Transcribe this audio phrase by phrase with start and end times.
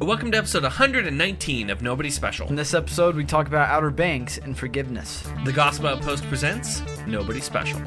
[0.00, 2.48] Welcome to episode 119 of Nobody Special.
[2.48, 5.22] In this episode, we talk about Outer Banks and forgiveness.
[5.44, 7.80] The Gospel Outpost presents Nobody Special.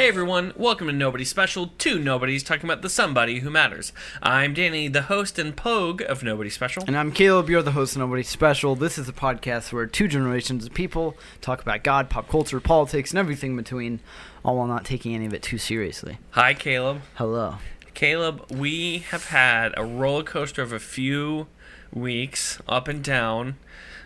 [0.00, 3.92] Hey everyone, welcome to Nobody Special, two Nobodies talking about the somebody who matters.
[4.22, 6.82] I'm Danny, the host and pogue of Nobody Special.
[6.86, 8.74] And I'm Caleb, you're the host of Nobody Special.
[8.74, 13.10] This is a podcast where two generations of people talk about God, pop culture, politics,
[13.10, 14.00] and everything in between,
[14.42, 16.16] all while not taking any of it too seriously.
[16.30, 17.02] Hi Caleb.
[17.16, 17.56] Hello.
[17.92, 21.46] Caleb, we have had a roller coaster of a few
[21.92, 23.58] weeks, up and down.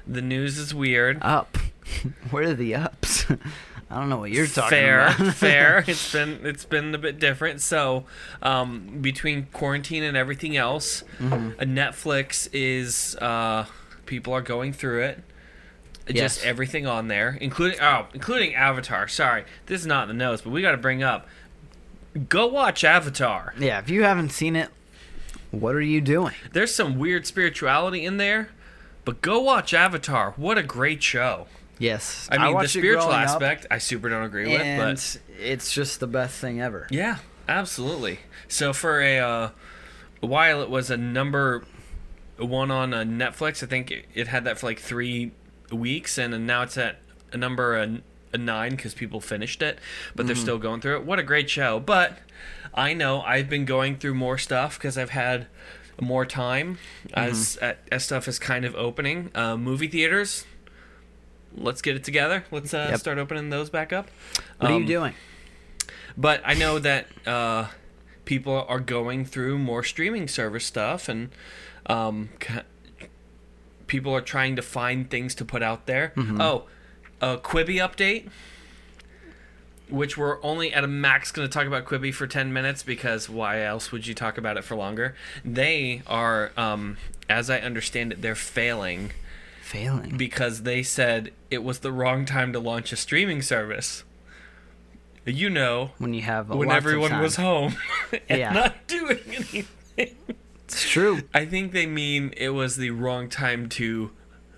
[0.08, 1.18] The news is weird.
[1.22, 1.56] Up.
[2.32, 3.26] Where are the ups?
[3.94, 5.16] I don't know what you're talking fair, about.
[5.34, 5.82] fair.
[5.82, 5.84] Fair.
[5.88, 7.60] It's been it's been a bit different.
[7.60, 8.04] So,
[8.42, 11.60] um, between quarantine and everything else, Mm-hmm.
[11.60, 13.66] uh, Netflix is uh,
[14.06, 15.22] people are going through it.
[16.08, 16.44] Just Yes.
[16.44, 19.06] everything on there, including oh, including Avatar.
[19.08, 21.26] Sorry, this is not in the notes, but we got to bring up.
[22.28, 23.54] Go watch Avatar.
[23.58, 24.68] Yeah, if you haven't seen it,
[25.50, 26.34] what are you doing?
[26.52, 28.50] There's some weird spirituality in there,
[29.04, 30.32] but go watch Avatar.
[30.36, 31.46] What a great show.
[31.78, 32.28] Yes.
[32.30, 35.72] I mean, the spiritual growing up, aspect, I super don't agree with, and but it's
[35.72, 36.86] just the best thing ever.
[36.90, 38.20] yeah, absolutely.
[38.48, 39.50] So for a, uh,
[40.20, 41.64] while, it was a number
[42.38, 43.62] one on uh, Netflix.
[43.62, 45.32] I think it, it had that for like three
[45.72, 47.00] weeks, and now it's at
[47.32, 48.00] a number a,
[48.32, 49.78] a nine because people finished it,
[50.14, 51.04] but they're still going through it.
[51.04, 51.80] What a great show!
[51.80, 52.18] But
[52.72, 55.46] I know I've been going through more stuff because I've had
[56.00, 56.78] more time
[57.12, 57.56] as
[57.90, 59.30] as stuff is kind of opening.
[59.34, 60.44] Uh, movie theaters.
[61.56, 62.44] Let's get it together.
[62.50, 63.00] Let's uh, Yep.
[63.00, 64.10] start opening those back up.
[64.58, 65.14] What are Um, you doing?
[66.16, 67.66] but I know that uh,
[68.24, 71.30] people are going through more streaming service stuff, and
[71.86, 72.30] um,
[73.86, 76.12] people are trying to find things to put out there.
[76.16, 76.64] Oh,
[77.20, 78.28] a Quibi update,
[79.88, 83.28] which we're only at a max going to talk about Quibi for ten minutes because
[83.28, 85.14] why else would you talk about it for longer?
[85.44, 86.96] They are, um,
[87.28, 89.12] as I understand it, they're failing
[89.64, 90.16] Failing.
[90.16, 94.04] because they said it was the wrong time to launch a streaming service.
[95.26, 97.76] You know, when you have when everyone was home
[98.28, 98.52] and Yeah.
[98.52, 99.66] not doing anything.
[99.96, 101.22] It's true.
[101.32, 104.10] I think they mean it was the wrong time to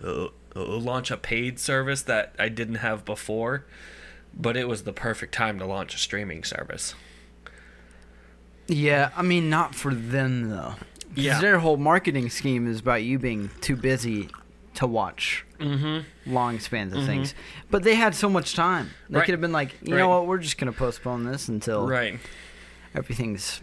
[0.02, 3.64] uh, uh, launch a paid service that I didn't have before,
[4.34, 6.94] but it was the perfect time to launch a streaming service.
[8.68, 10.74] Yeah, I mean, not for them though.
[11.14, 11.40] Yeah.
[11.40, 14.28] Their whole marketing scheme is about you being too busy
[14.76, 16.32] to watch Mm-hmm.
[16.32, 17.34] long spans of things.
[17.70, 18.90] But they had so much time.
[19.08, 19.24] They Right.
[19.24, 20.00] could have been like, you Right.
[20.00, 22.18] know what, we're just gonna postpone this until Right,
[22.94, 23.62] everything's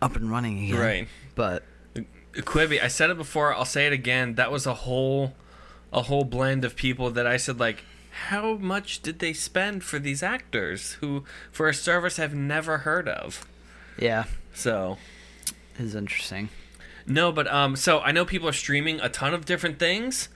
[0.00, 0.78] up and running again.
[0.80, 1.08] right.
[1.34, 1.62] But
[2.34, 4.34] Quibi, I said it before, I'll say it again.
[4.34, 5.34] That was a whole
[5.92, 7.84] a whole blend of people that I said like
[8.30, 13.08] how much did they spend for these actors who for a service I've never heard
[13.08, 13.46] of?
[13.98, 14.24] yeah,
[14.54, 14.98] So,
[15.78, 16.48] it's interesting.
[17.06, 20.28] No, but um so I know people are streaming a ton of different things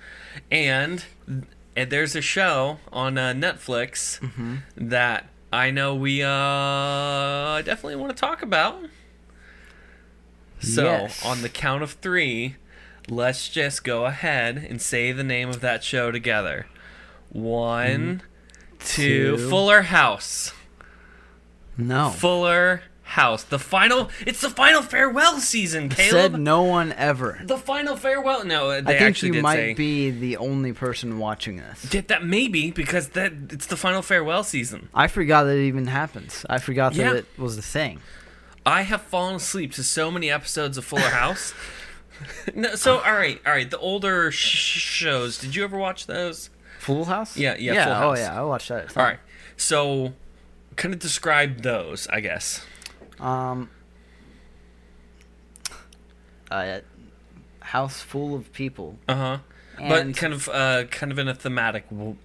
[0.50, 1.04] and
[1.77, 4.19] and there's a show on uh, Netflix
[4.77, 8.81] that I know we uh definitely want to talk about.
[10.60, 11.25] So, Yes.
[11.25, 12.56] on the count of 3,
[13.09, 16.66] let's just go ahead and say the name of that show together.
[17.28, 18.22] One,
[18.78, 20.53] two, Fuller House.
[21.77, 22.09] No.
[22.10, 23.44] Fuller House.
[23.44, 26.33] The final it's the final farewell season, Caleb.
[26.33, 27.41] Said no one ever.
[27.44, 28.44] the final farewell.
[28.44, 31.83] No, they I think actually you might say be the only person watching this.
[31.83, 34.89] Did that maybe because that it's the final farewell season.
[34.93, 36.45] I forgot that it even happens.
[36.50, 37.15] I forgot that Yeah.
[37.19, 38.00] it was a thing.
[38.66, 41.55] I have fallen asleep to so many episodes of Fuller House.
[42.55, 43.71] no, so all right, all right.
[43.71, 45.39] The older sh- shows.
[45.39, 46.50] Did you ever watch those?
[46.81, 47.37] Full House?
[47.37, 48.00] Yeah, yeah, yeah.
[48.00, 48.97] Full Oh yeah, I watched that.
[48.97, 49.19] All right.
[49.56, 50.12] So,
[50.77, 52.65] kind of describe those, I guess.
[53.21, 53.71] Um.
[56.50, 56.82] A
[57.60, 58.99] house full of people.
[59.09, 59.39] Uh huh.
[59.78, 62.16] But kind of, uh, kind of in a thematic w-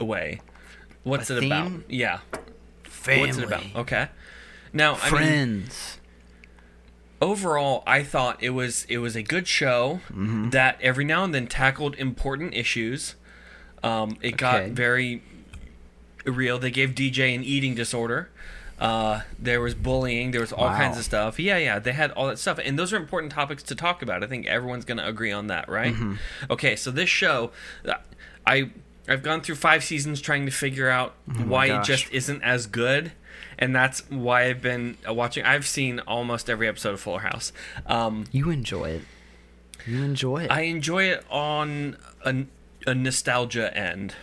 [0.00, 0.40] way.
[1.04, 1.72] What's A it about?
[1.88, 2.18] Yeah.
[2.84, 3.26] Family.
[3.28, 3.62] What's it about?
[3.76, 4.08] Okay.
[4.72, 5.98] Now, I mean, Friends.
[7.22, 10.50] overall, I thought it was it was a good show Mm-hmm.
[10.50, 13.14] that every now and then tackled important issues.
[13.82, 15.22] Um, it got very
[16.26, 16.58] real.
[16.58, 18.28] They gave DJ an eating disorder.
[18.78, 20.30] Uh, there was bullying.
[20.30, 20.76] There was all Wow.
[20.76, 21.40] kinds of stuff.
[21.40, 21.78] Yeah, yeah.
[21.80, 24.22] They had all that stuff, and those are important topics to talk about.
[24.22, 25.92] I think everyone's going to agree on that, right?
[25.94, 26.14] Mm-hmm.
[26.50, 27.50] Okay, so this show,
[28.46, 28.70] I
[29.08, 31.14] I've gone through five seasons trying to figure out
[31.46, 33.12] why it Oh just isn't as good,
[33.58, 35.44] and that's why I've been watching.
[35.44, 37.52] I've seen almost every episode of Fuller House.
[37.86, 39.02] Um, You enjoy it.
[39.86, 40.50] You enjoy it.
[40.50, 42.44] I enjoy it on a,
[42.86, 44.14] a nostalgia end,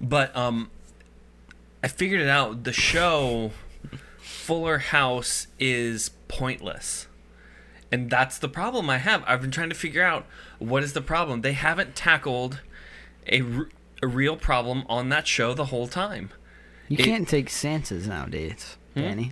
[0.00, 0.70] but um,
[1.86, 2.64] I figured it out.
[2.64, 3.52] The show
[4.18, 7.06] Fuller House is pointless,
[7.92, 9.22] and that's the problem I have.
[9.24, 10.26] I've been trying to figure out
[10.58, 11.42] what is the problem.
[11.42, 12.60] They haven't tackled
[13.28, 13.68] a, r-
[14.02, 16.30] a real problem on that show the whole time.
[16.88, 19.00] you it- can't take stances nowadays, Hmm?
[19.02, 19.30] Danny.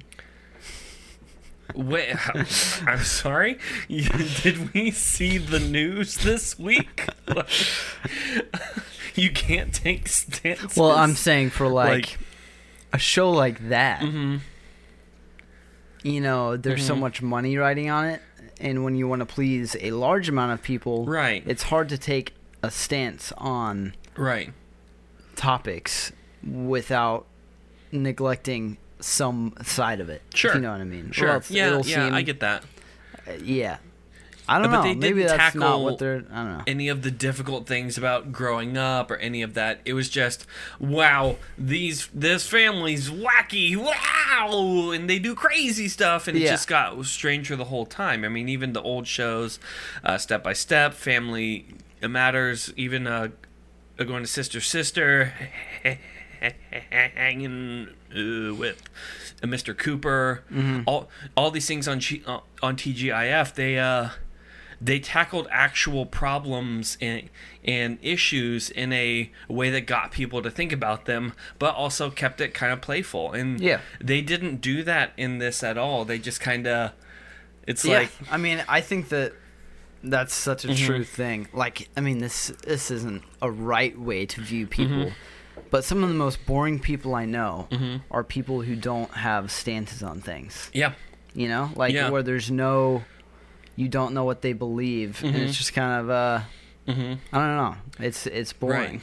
[1.74, 2.14] Wait,
[2.86, 3.58] I'm sorry.
[3.88, 7.08] Did we see the news this week?
[9.16, 10.76] you can't take stances.
[10.76, 12.18] Well, I'm saying for like, Like-
[12.94, 14.40] a show like that, Mhm.
[16.02, 17.00] you know, there's so Mhm.
[17.00, 18.22] much money riding on it,
[18.60, 21.42] and when you want to please a large amount of people, Right.
[21.46, 24.52] it's hard to take a stance on right.
[25.36, 26.12] topics
[26.46, 27.26] without
[27.90, 30.22] neglecting some side of it.
[30.34, 30.54] Sure.
[30.54, 31.10] you know what I mean.
[31.10, 31.28] Sure.
[31.30, 31.80] else Yeah.
[31.84, 32.06] Yeah.
[32.06, 32.64] seem- I get that.
[33.26, 33.78] uh, yeah.
[34.46, 34.82] I don't But know.
[34.82, 36.24] they Maybe didn't that's not tackle what they're.
[36.30, 36.62] I don't know.
[36.66, 39.80] Any of the difficult things about growing up or any of that.
[39.86, 40.46] It was just,
[40.78, 47.02] wow, these this family's wacky, wow, and they do crazy stuff, and it just got
[47.06, 48.22] stranger the whole time.
[48.24, 49.58] I mean, even the old shows,
[50.04, 51.66] uh, Step by Step, Family
[52.02, 53.28] Matters, even uh,
[53.96, 55.32] going to Sister Sister,
[56.90, 58.82] hanging uh, with
[59.42, 59.76] Mr.
[59.76, 60.42] Cooper,
[60.86, 64.10] all all these things on G, uh, on TGIF, they uh
[64.84, 67.30] they tackled actual problems and
[67.64, 72.40] and issues in a way that got people to think about them, but also kept
[72.40, 73.32] it kind of playful.
[73.32, 73.80] And Yeah.
[74.00, 76.04] they didn't do that in this at all.
[76.04, 76.92] They just kind of
[77.66, 78.00] it's yeah.
[78.00, 79.32] like I mean, I think that
[80.02, 80.84] that's such a Mhm.
[80.86, 81.48] true thing.
[81.54, 84.96] Like, I mean, this this isn't a right way to view people.
[85.06, 85.60] Mm-hmm.
[85.70, 88.02] But some of the most boring people I know Mhm.
[88.10, 90.70] are people who don't have stances on things.
[90.74, 90.92] yeah,
[91.32, 92.10] You know, like Yeah.
[92.10, 93.02] where there's no,
[93.76, 95.40] you don't know what they believe, and Mhm.
[95.48, 96.40] it's just kind of uh,
[96.86, 97.76] hmm I don't know.
[97.98, 99.00] It's it's boring.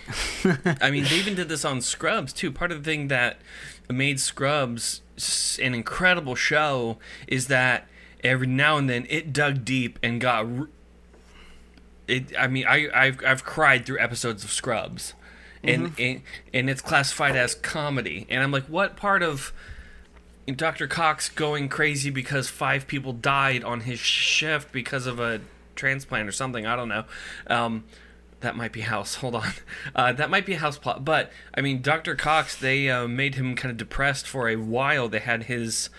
[0.82, 2.52] I mean, they even did this on Scrubs too.
[2.52, 3.40] Part of the thing that
[3.90, 5.02] made Scrubs
[5.62, 6.98] an incredible show
[7.28, 7.88] is that
[8.24, 10.46] every now and then it dug deep and got.
[10.46, 10.68] r-
[12.08, 12.34] It.
[12.38, 15.14] I mean, I I've I've cried through episodes of Scrubs,
[15.64, 16.22] and and,
[16.54, 19.54] and it's classified as comedy, and I'm like, what part of
[20.58, 20.88] Dr.
[20.88, 25.42] Cox going crazy because five people died on his shift because of a
[25.76, 26.66] transplant or something.
[26.66, 27.06] I don't know.
[27.48, 27.84] Um,
[28.42, 29.16] that might be house.
[29.22, 29.52] Hold on.
[29.96, 31.06] Uh, that might be a house plot.
[31.06, 32.16] But I mean, Dr.
[32.16, 32.56] Cox.
[32.56, 35.08] They uh, made him kind of depressed for a while.
[35.10, 35.90] They had his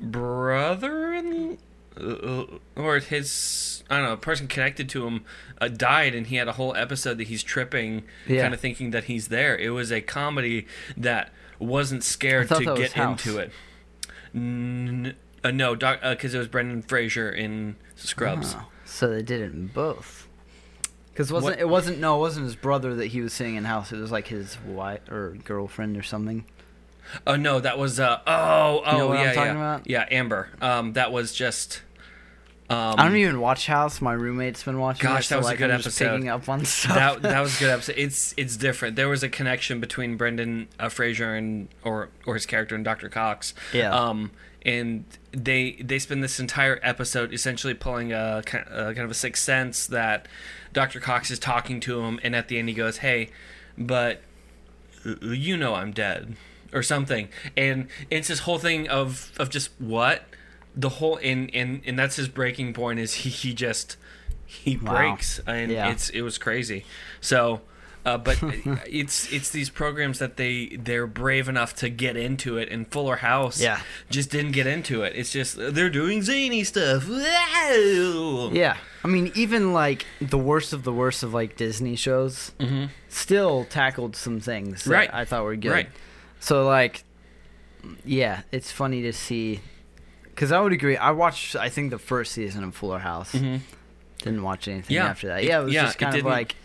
[0.00, 1.58] brother in,
[2.00, 2.44] uh,
[2.76, 5.24] or his I don't know, a person connected to him
[5.60, 8.42] uh, died, and he had a whole episode that he's tripping, Yeah.
[8.42, 9.56] kind of thinking that he's there.
[9.56, 13.24] It was a comedy that wasn't scared to get House.
[13.26, 13.52] into it.
[14.34, 18.56] N- uh, no, because it was Brendan Fraser in Scrubs.
[18.58, 20.26] Oh, so they did it in both.
[21.12, 23.64] Because wasn't What- it wasn't no it wasn't his brother that he was seeing in
[23.64, 23.92] house.
[23.92, 26.44] It was like his wife or girlfriend or something.
[27.26, 29.86] Oh no, that was uh oh oh You know what I'm yeah talking yeah about?
[29.90, 30.48] yeah Amber.
[30.60, 31.82] Um, that was just.
[32.74, 34.00] Um, I don't even watch House.
[34.00, 35.08] My roommate's been watching.
[35.08, 36.16] Gosh, it, that so, was a good I'm episode.
[36.16, 36.94] Picking up on stuff.
[36.94, 37.96] that that was a good episode.
[37.96, 38.96] It's it's different.
[38.96, 43.08] There was a connection between Brendan uh, Fraser and or or his character and Dr.
[43.08, 43.54] Cox.
[43.72, 43.94] Yeah.
[43.94, 44.32] Um,
[44.64, 49.42] and they they spend this entire episode essentially pulling a, a kind of a sixth
[49.42, 50.26] sense that
[50.72, 51.00] Dr.
[51.00, 53.30] Cox is talking to him, and at the end he goes, "Hey,
[53.78, 54.20] but
[55.22, 56.36] you know I'm dead."
[56.72, 60.24] Or something, and it's this whole thing of of just what
[60.76, 63.96] the whole and and and that's his breaking point is he he just
[64.46, 64.92] he Wow.
[64.96, 65.90] breaks and Yeah.
[65.90, 66.84] it's it was crazy
[67.20, 67.60] so
[68.06, 68.38] uh, but
[68.86, 73.16] it's it's these programs that they they're brave enough to get into it and fuller
[73.16, 73.80] house Yeah.
[74.10, 77.06] just didn't get into it it's just they're doing zany stuff
[78.52, 82.90] yeah, I mean, even like the worst of the worst of like Disney shows Mhm.
[83.08, 85.10] still tackled some things that Right.
[85.12, 85.70] I thought were good.
[85.72, 85.88] Right.
[86.40, 87.04] So like,
[88.04, 89.60] yeah, it's funny to see.
[90.34, 90.96] Because I would agree.
[90.96, 93.32] I watched, I think, the first season of Fuller House.
[93.32, 93.60] Mhm.
[94.18, 95.06] Didn't watch anything Yeah.
[95.06, 95.44] after that.
[95.44, 96.56] Yeah, it was yeah, just kind of like,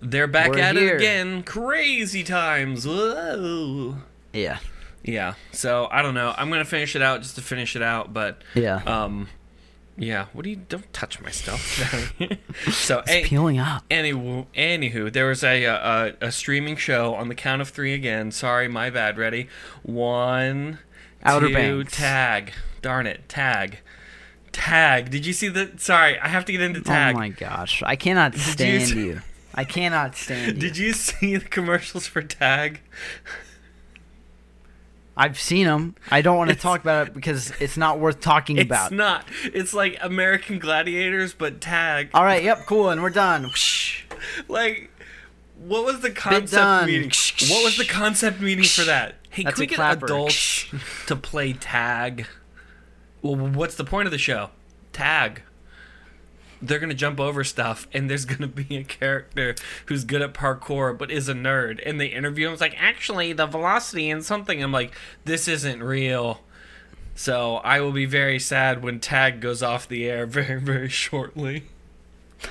[0.00, 0.94] they're back We're at here.
[0.96, 3.98] it again crazy times Whoa.
[4.32, 4.58] yeah,
[5.04, 8.12] yeah so i don't know i'm gonna finish it out just to finish it out
[8.12, 8.82] but yeah.
[8.84, 9.28] um
[9.96, 11.60] yeah what do you don't touch my stuff
[12.72, 13.84] so it's a, peeling up.
[13.90, 18.32] Any, anywho, there was a, a a streaming show on the count of three again.
[18.32, 19.18] Sorry, my bad.
[19.18, 19.48] Ready?
[19.82, 20.78] One,
[21.24, 21.96] Outer two, Banks.
[21.96, 22.52] tag.
[22.80, 23.78] Darn it, tag,
[24.50, 25.10] tag.
[25.10, 25.70] Did you see the?
[25.76, 27.14] Sorry, I have to get into oh tag.
[27.14, 29.22] Oh my gosh, I cannot you stand see- you.
[29.54, 30.60] I cannot stand you.
[30.60, 32.80] Did you see the commercials for tag?
[35.14, 35.94] I've seen them.
[36.10, 38.86] I don't want to It's- talk about it because it's not worth talking It's about.
[38.92, 39.28] It's not.
[39.44, 42.08] It's like American Gladiators, but tag.
[42.14, 43.50] All right, yep, cool, and we're done.
[44.46, 44.88] Like,
[45.58, 47.10] what was the concept meeting?
[47.50, 49.16] What was the concept meeting for that?
[49.32, 50.04] Hey, That's can we a get clapper.
[50.04, 50.66] adults
[51.06, 52.26] to play tag?
[53.22, 54.50] Well, what's the point of the show?
[54.92, 55.40] Tag.
[56.60, 59.54] They're gonna jump over stuff, and there's gonna be a character
[59.86, 62.52] who's good at parkour but is a nerd, and they interview him.
[62.52, 64.62] It's like, actually, the velocity and something.
[64.62, 64.92] I'm like,
[65.24, 66.42] this isn't real.
[67.14, 71.64] So I will be very sad when Tag goes off the air very, very shortly.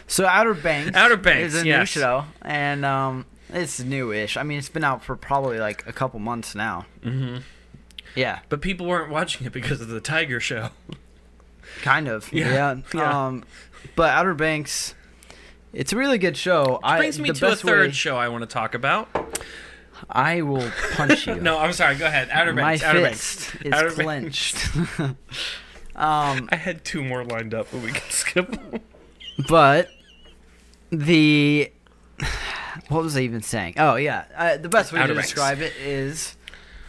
[0.08, 1.90] So Outer Banks, Outer Banks, is a new yes.
[1.90, 4.38] show, and um, it's newish.
[4.38, 6.86] I mean, it's been out for probably like a couple months now.
[7.04, 7.38] hmm
[8.16, 10.70] Yeah, But people weren't watching it because of the Tiger Show.
[11.82, 12.32] kind of.
[12.34, 12.76] Yeah, Yeah.
[12.94, 13.26] yeah.
[13.28, 13.44] Um,
[13.96, 14.94] but Outer Banks,
[15.74, 16.80] it's a really good show.
[16.84, 19.10] I Brings me the to a best third way- show I want to talk about.
[20.10, 21.36] I will punch you.
[21.42, 21.96] No, I'm sorry.
[21.96, 22.30] Go ahead.
[22.32, 22.84] Outer my Banks.
[22.84, 23.46] Outer Banks.
[23.52, 24.58] fist is Outer clenched.
[25.96, 28.50] um, I had two more lined up, but we can skip.
[28.52, 28.82] them.
[29.48, 29.90] but
[30.90, 31.72] the
[32.92, 33.76] what was I even saying?
[33.78, 35.30] Oh yeah, uh, the best way Outer to Banks.
[35.30, 36.36] describe it is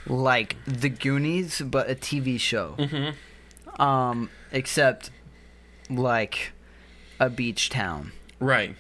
[0.07, 2.75] like The Goonies, but a TV show.
[2.79, 3.83] mm-hmm.
[3.83, 5.11] Um, except
[5.89, 6.53] like
[7.19, 8.77] a beach town Right.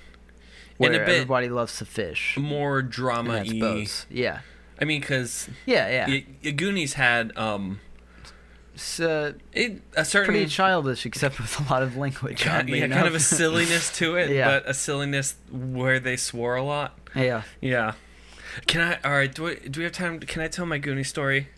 [0.76, 2.36] where And a bit everybody loves to fish.
[2.36, 4.06] more drama boats.
[4.10, 4.40] Yeah,
[4.80, 6.50] I mean, because yeah, yeah.
[6.52, 7.80] Goonies had um
[9.00, 12.40] uh, it, a certain pretty childish, except with a lot of language.
[12.42, 14.46] kind, yeah, kind of a silliness to it, Yeah.
[14.60, 16.98] but a silliness where they swore a lot.
[17.14, 17.42] yeah.
[17.60, 17.92] Yeah.
[18.66, 18.98] Can I?
[19.04, 19.34] All right.
[19.34, 20.20] Do we, do we have time?
[20.20, 21.48] Can I tell my Goonie story?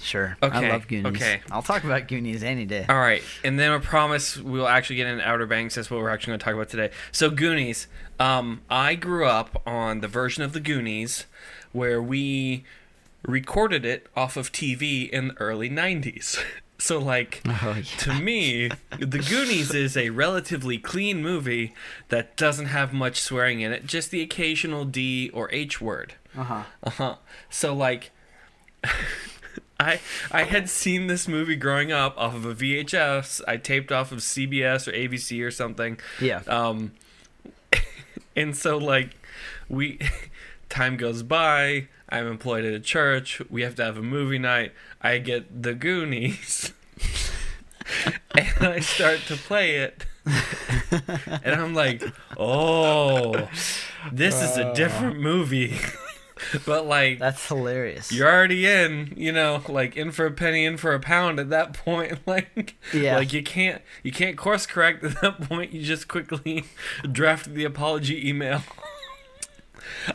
[0.00, 0.36] Sure.
[0.40, 1.06] Okay, I love Goonies.
[1.06, 1.40] okay.
[1.50, 2.86] I'll talk about Goonies any day.
[2.88, 5.74] All right, and then I promise we'll actually get into Outer Banks.
[5.74, 6.90] That's what we're actually going to talk about today.
[7.10, 7.88] So Goonies.
[8.20, 11.26] Um, I grew up on the version of the Goonies
[11.72, 12.64] where we
[13.26, 16.38] recorded it off of TV in the early '90s.
[16.80, 17.42] So like.
[17.48, 17.82] Oh, yeah.
[17.82, 18.70] To me,
[19.00, 21.74] The Goonies is a relatively clean movie
[22.08, 26.14] that doesn't have much swearing in it, just the occasional D or H word.
[26.36, 26.62] Uh-huh.
[26.84, 27.14] Uh huh.
[27.50, 28.12] So like,
[29.80, 29.98] I
[30.30, 33.40] I had seen this movie growing up off of a VHS.
[33.48, 35.98] I taped off of CBS or ABC or something.
[36.20, 36.42] Yeah.
[36.46, 36.92] Um,
[38.36, 39.16] and so like,
[39.68, 39.98] we
[40.68, 41.88] time goes by.
[42.08, 43.42] I'm employed at a church.
[43.50, 44.72] We have to have a movie night.
[45.00, 46.72] I get The Goonies.
[48.34, 50.06] and I start to play it.
[51.44, 52.02] and I'm like,
[52.36, 53.48] oh,
[54.12, 55.20] this is a different oh.
[55.20, 55.78] movie.
[56.66, 58.12] but like, That's hilarious.
[58.12, 61.50] you're already in, you know, like in for a penny, in for a pound at
[61.50, 62.18] that point.
[62.26, 63.16] Like, Yeah.
[63.16, 65.72] like you can't, you can't course correct at that point.
[65.72, 66.64] You just quickly
[67.10, 68.62] draft the apology email.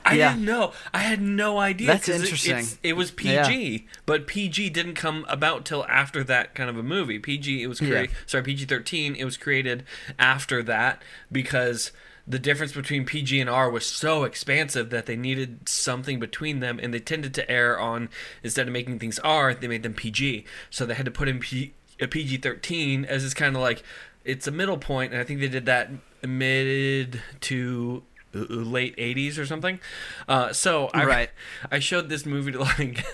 [0.06, 0.34] I Yeah.
[0.34, 0.74] didn't know.
[0.94, 1.88] I had no idea.
[1.88, 2.52] That's it- interesting.
[2.52, 6.84] it's- It, was PG, but PG didn't come about till after that kind of a
[6.84, 7.20] movie.
[7.20, 7.88] PG, it was Yeah.
[7.90, 8.16] created.
[8.26, 9.16] Sorry, PG thirteen.
[9.16, 9.84] It was created
[10.20, 11.02] after that
[11.32, 11.92] because
[12.26, 16.80] the difference between PG and R was so expansive that they needed something between them,
[16.82, 18.08] and they tended to err on
[18.44, 20.46] instead of making things R, they made them PG.
[20.70, 23.84] So they had to put in P, a PG thirteen as this kind of like
[24.24, 25.92] it's a middle point, and I think they did that
[26.26, 28.04] mid to
[28.34, 29.80] late 80s or something.
[30.28, 31.30] Uh, so I, Right.
[31.72, 33.06] I showed this movie to like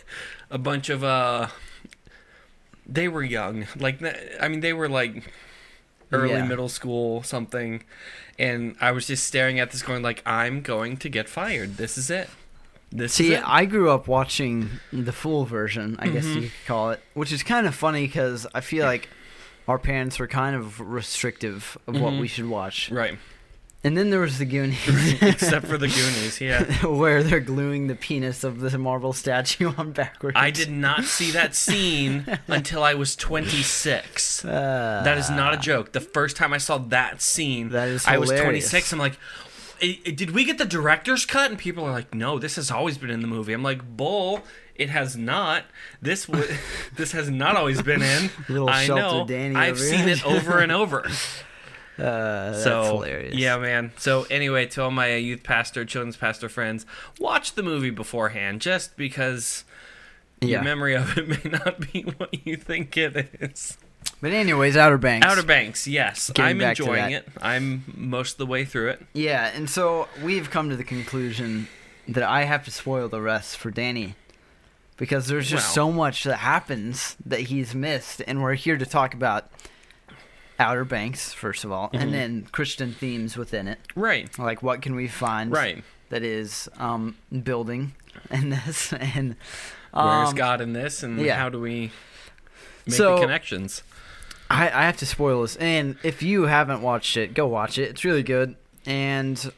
[0.49, 1.47] a bunch of uh
[2.85, 3.67] they were young.
[3.77, 3.99] Like
[4.41, 5.31] I mean they were like
[6.11, 6.45] early Yeah.
[6.45, 7.83] middle school something
[8.39, 11.77] and I was just staring at this going like I'm going to get fired.
[11.77, 12.29] This is it.
[12.91, 13.43] This See, is it.
[13.47, 16.35] I grew up watching the full version, I guess Mhm.
[16.35, 19.09] you could call it, which is kind of funny because I feel like
[19.67, 22.21] our parents were kind of restrictive of what Mhm.
[22.21, 22.89] we should watch.
[22.89, 23.19] right.
[23.81, 24.77] And then there was the Goonies,
[25.21, 26.63] Except for the Goonies, yeah.
[26.85, 30.35] where they're gluing the penis of the marble statue on backwards.
[30.37, 34.43] I did not see that scene until I was 26.
[34.43, 35.93] Uh, That is not a joke.
[35.93, 38.91] The first time I saw that scene, That is I was 26.
[38.91, 39.17] I'm like,
[39.81, 41.49] "I- I- did we get the director's cut?
[41.49, 43.53] And people are like, no, this has always been in the movie.
[43.53, 44.43] I'm like, bull.
[44.75, 45.63] It has not.
[46.01, 46.47] This w-
[46.95, 48.29] this has not always been in.
[48.47, 49.25] Little I know.
[49.27, 51.05] Danny I've seen it over and over.
[51.99, 53.35] Uh, that's so hilarious.
[53.35, 53.91] yeah, man.
[53.97, 56.85] So anyway, to all my youth pastor, children's pastor friends,
[57.19, 59.63] watch the movie beforehand, just because
[60.41, 63.77] your memory of it may not be what you think it is.
[64.21, 65.25] But anyways, Outer Banks.
[65.27, 67.27] Outer Banks, yes, Getting I'm enjoying it.
[67.41, 69.05] I'm most of the way through it.
[69.13, 71.67] Yeah, and so we've come to the conclusion
[72.07, 74.15] that I have to spoil the rest for Danny
[74.97, 79.13] because there's just so much that happens that he's missed, and we're here to talk
[79.13, 79.49] about
[80.59, 82.01] Outer Banks first of all, Mhm.
[82.01, 83.79] and then Christian themes within it.
[83.95, 85.83] Right, Like, what can we find right.
[86.09, 87.93] that is um, building
[88.29, 88.93] in this?
[88.99, 89.35] And
[89.91, 91.35] Where's Um, God in this, and yeah.
[91.37, 91.91] how do we
[92.85, 93.81] make So- the connections?
[94.51, 97.89] I, I have to spoil this, and if you haven't watched it, go watch it.
[97.89, 98.55] It's really good.
[98.85, 99.51] And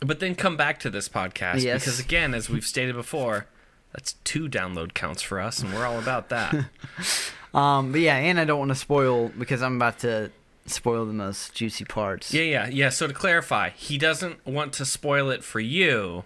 [0.00, 1.82] But then come back to this podcast Yes.
[1.84, 3.46] because, again, as we've stated before,
[3.92, 6.54] that's two download counts for us, and we're all about that.
[7.54, 10.30] um, but yeah, and I don't want to spoil because I'm about to
[10.70, 12.32] spoil the most juicy parts.
[12.32, 12.88] yeah, yeah, yeah.
[12.88, 16.24] So to clarify, he doesn't want to spoil it for you.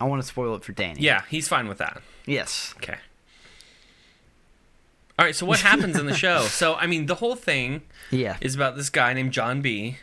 [0.00, 1.00] I want to spoil it for Danny.
[1.00, 2.02] Yeah, he's fine with that.
[2.26, 2.74] Yes.
[2.78, 2.96] Okay.
[5.18, 5.34] All right.
[5.34, 6.42] So what happens in the show?
[6.48, 8.36] So I mean, the whole thing Yeah.
[8.40, 9.98] is about this guy named John B.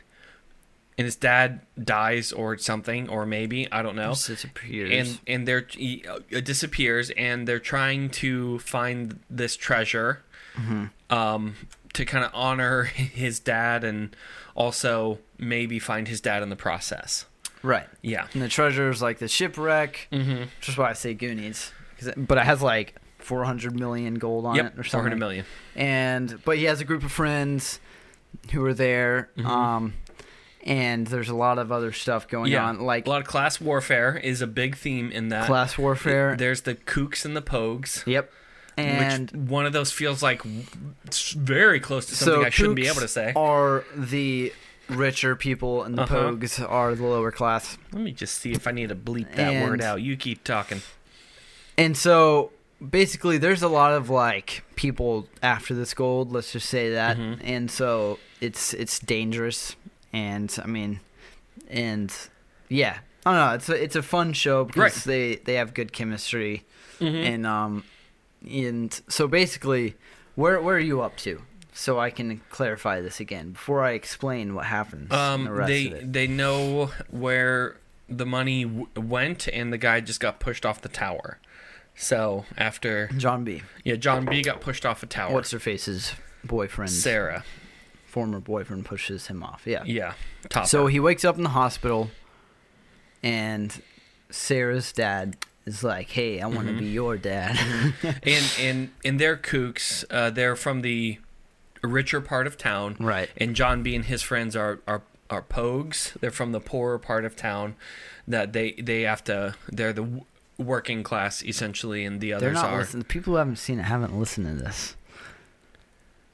[0.97, 4.09] And his dad dies or something, or maybe I don't know.
[4.09, 4.91] Disappears.
[4.91, 10.23] and and they're he, uh, disappears and they're trying to find this treasure
[11.09, 11.55] um
[11.93, 14.15] to kind of honor his dad and
[14.55, 17.25] also maybe find his dad in the process
[17.63, 17.87] right.
[18.01, 20.41] yeah And the treasure's like the shipwreck, mm-hmm.
[20.57, 21.71] which is why I say Goonies.
[21.97, 25.11] 'Cause it- but it has like 400 million gold on yep it or something.
[25.11, 25.45] 400 million.
[25.75, 27.79] and but he has a group of friends
[28.51, 29.45] who are there Mhm.
[29.45, 29.93] um
[30.63, 33.59] and there's a lot of other stuff going yeah on like a lot of class
[33.61, 38.05] warfare is a big theme in that class warfare there's the kooks and the pogues
[38.05, 38.31] yep
[38.85, 40.41] and which one of those feels like
[41.05, 43.33] it's very close to something so i shouldn't be able to say.
[43.35, 44.53] are the
[44.89, 46.15] richer people and the Uh-huh.
[46.31, 47.77] pogues are the lower class.
[47.91, 50.01] Let me just see if i need to bleep that And- word out.
[50.01, 50.81] You keep talking.
[51.77, 56.91] And so basically there's a lot of like people after this gold let's just say
[56.91, 57.17] that.
[57.17, 57.39] Mhm.
[57.43, 59.75] and so it's it's dangerous.
[60.11, 61.01] And i mean
[61.69, 62.11] and
[62.67, 62.97] yeah.
[63.25, 63.53] I don't know.
[63.55, 65.03] It's a, it's a fun show because Right.
[65.05, 66.63] they they have good chemistry.
[66.99, 67.25] Mhm.
[67.33, 67.83] and um
[68.47, 69.95] and so basically
[70.35, 71.41] where where are you up to
[71.73, 75.87] so i can clarify this again before i explain what happens the Um, rest they
[75.89, 77.77] they know where
[78.07, 81.37] the money w- went, and the guy just got pushed off the tower.
[81.95, 85.31] So after john b yeah, John B got pushed off a tower.
[85.33, 87.43] what's her face's boyfriend Sarah?
[88.07, 90.13] former boyfriend pushes him off yeah Yeah,
[90.49, 90.65] top.
[90.65, 92.09] So he wakes up in the hospital,
[93.21, 93.79] and
[94.31, 95.37] Sarah's dad
[95.75, 96.79] is like, "Hey, I want to Mhm.
[96.79, 97.57] be your dad."
[98.23, 100.03] and and and they're kooks.
[100.09, 101.17] Uh, they're from the
[101.81, 103.29] richer part of town, right.
[103.37, 106.13] and John B and his friends are are are pogues.
[106.19, 107.75] They're from the poorer part of town.
[108.27, 109.55] That they they have to.
[109.71, 110.21] They're the
[110.57, 112.79] working class essentially, and the They're others not are.
[112.79, 113.03] listening.
[113.05, 114.95] People who haven't seen it haven't listened to this.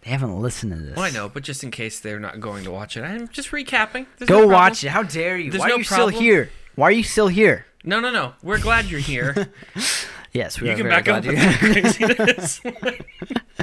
[0.04, 0.96] They haven't listened to this.
[0.96, 3.50] Well, I know, but just in case they're not going to watch it, I'm just
[3.52, 4.06] recapping.
[4.18, 4.90] There's Go no watch it.
[4.90, 5.50] How dare you?
[5.52, 6.10] There's Why no are you problem.
[6.12, 6.50] still here?
[6.76, 7.66] Why are you still here?
[7.86, 8.34] No, no, no.
[8.44, 9.52] We're glad you're here.
[10.34, 12.58] Yes, we you are can very back up glad with that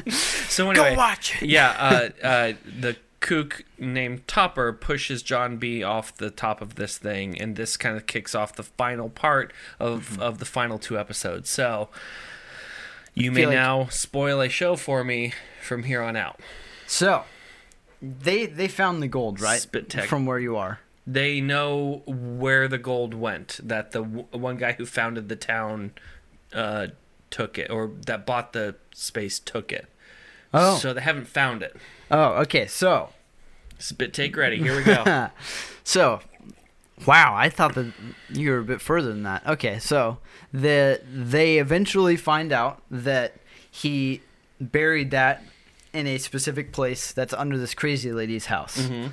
[0.06, 0.48] craziness.
[0.50, 6.16] so anyway, go watch yeah, uh, uh, the kook named Topper pushes John B off
[6.16, 10.12] the top of this thing, and this kind of kicks off the final part of
[10.12, 10.22] Mm-hmm.
[10.22, 11.50] of the final two episodes.
[11.50, 11.90] So
[13.12, 16.40] you may like- now spoil a show for me from here on out.
[16.86, 17.24] So,
[18.00, 19.60] they they found the gold, right?
[19.60, 20.08] Spit tech.
[20.08, 20.80] From where you are.
[21.06, 23.60] They know where the gold went.
[23.62, 25.92] That the w- one guy who founded the town
[26.52, 26.88] uh,
[27.30, 29.86] took it, or that bought the space took it.
[30.54, 30.76] Oh.
[30.76, 31.76] So they haven't found it.
[32.10, 32.66] Oh, okay.
[32.66, 33.10] So,
[33.78, 34.58] Spit take ready.
[34.58, 35.30] Here we go.
[35.84, 36.20] so,
[37.04, 37.92] wow, I thought that
[38.28, 39.44] you were a bit further than that.
[39.46, 40.18] Okay, so
[40.52, 43.34] the they eventually find out that
[43.70, 44.20] he
[44.60, 45.42] buried that
[45.92, 49.06] in a specific place that's under this crazy lady's house, hmm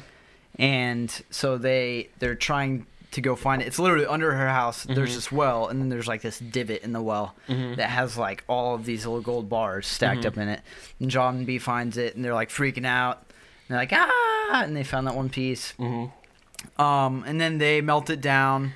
[0.60, 3.67] and so they they're trying to go find it.
[3.67, 4.84] It's literally under her house.
[4.84, 5.15] There's Mhm.
[5.15, 7.78] this well, and then there's like this divot in the well Mhm.
[7.78, 10.26] that has like all of these little gold bars stacked Mhm.
[10.28, 10.62] up in it.
[11.00, 13.17] And John B finds it, and they're like freaking out.
[13.67, 15.72] And they're like ah, and they found that one piece.
[15.72, 16.06] hmm
[16.78, 18.74] Um, and then they melt it down,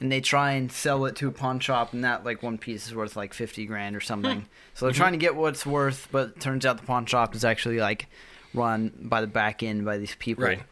[0.00, 2.86] and they try and sell it to a pawn shop, and that like one piece
[2.88, 4.46] is worth like fifty grand or something.
[4.74, 4.96] So they're Mhm.
[4.96, 8.06] trying to get what's worth, but it turns out the pawn shop is actually like
[8.52, 10.62] run by the back end by these people Right.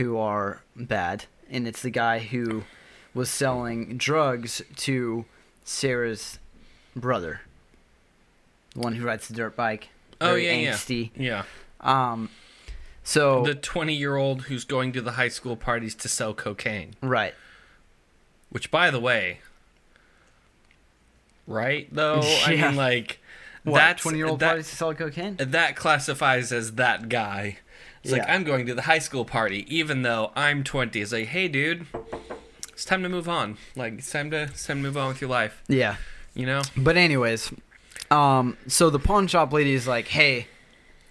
[0.00, 2.64] Who are bad, and it's the guy who
[3.14, 5.24] was selling drugs to
[5.64, 6.38] Sarah's
[6.96, 7.42] brother,
[8.74, 9.88] the one who rides the dirt bike.
[10.20, 11.10] Oh very yeah, yeah, angsty.
[11.16, 11.42] yeah.
[11.80, 12.28] Um,
[13.04, 16.94] so The twenty-year-old who's going to the high school parties to sell cocaine.
[17.02, 17.34] right.
[18.50, 19.38] Which, by the way,
[21.46, 23.18] right though, I mean, like
[23.64, 25.36] What, that's 20 year old parties to sell cocaine?
[25.38, 27.58] that classifies as that guy.
[28.02, 31.00] It's like I'm going to the high school party, even though I'm 20.
[31.00, 31.86] It's like, hey, dude,
[32.72, 33.58] it's time to move on.
[33.76, 35.62] Like it's time to it's time to move on with your life.
[35.68, 35.96] Yeah.
[36.34, 36.62] You know?
[36.76, 37.52] But anyways,
[38.10, 40.46] um, so the pawn shop lady is like, "Hey,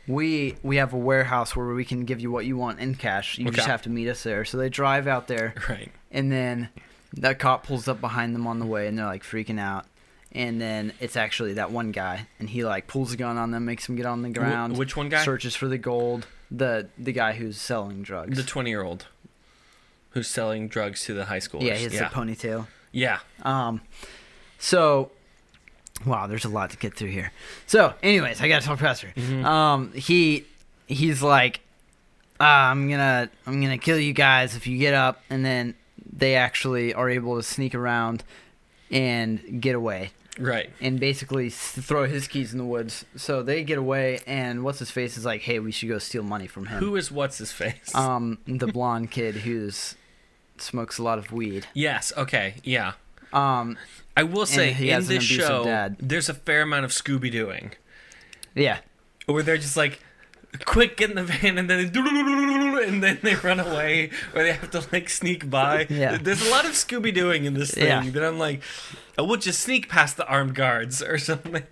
[0.08, 3.38] we we have a warehouse where we can give you what you want in cash.
[3.38, 5.92] You just have to meet us there." So they drive out there, Right.
[6.12, 6.70] and then
[7.14, 9.86] that cop pulls up behind them on the way, and they're like freaking out.
[10.32, 13.66] And then it's actually that one guy, and he like pulls a gun on them,
[13.66, 14.78] makes them get on the ground.
[14.78, 15.24] which one guy?
[15.24, 16.28] Searches for the gold.
[16.52, 18.36] The the guy who's selling drugs.
[18.38, 19.06] The 20 year old
[20.12, 21.64] who's selling drugs to the high schoolers.
[21.64, 22.10] yeah, he has yeah.
[22.10, 22.68] the ponytail.
[22.92, 23.20] yeah.
[23.44, 23.82] Um,
[24.58, 25.12] so,
[26.06, 27.32] wow, there's a lot to get through here.
[27.68, 29.14] So, anyways, I gotta talk faster.
[29.16, 29.46] Mhm.
[29.46, 30.46] Um, he
[30.88, 31.62] he's like,
[32.40, 35.76] ah, I'm gonna I'm gonna kill you guys if you get up, and then
[36.12, 38.24] they actually are able to sneak around
[38.92, 40.70] and get away, Right.
[40.82, 43.06] and basically throw his keys in the woods.
[43.16, 46.24] So they get away, and what's his face is like, hey, we should go steal
[46.24, 46.80] money from him.
[46.80, 47.94] Who is what's his face?
[47.94, 49.96] Um, the blonde kid who's
[50.58, 51.68] smokes a lot of weed.
[51.74, 52.12] yes.
[52.18, 52.56] Okay.
[52.64, 52.94] Yeah.
[53.32, 53.78] Um,
[54.18, 55.98] I will say he in has this show, dad.
[56.00, 57.74] there's a fair amount of Scooby Dooing
[58.56, 58.80] yeah.
[59.28, 60.00] where they're just like,
[60.66, 64.54] quick, get in the van, and then they and then they run away, or they
[64.54, 65.86] have to like sneak by.
[65.90, 66.18] Yeah.
[66.18, 68.10] There's a lot of Scooby Dooing in this thing Yeah.
[68.10, 68.62] that I'm like,
[69.20, 71.64] oh, we'll just sneak past the armed guards or something.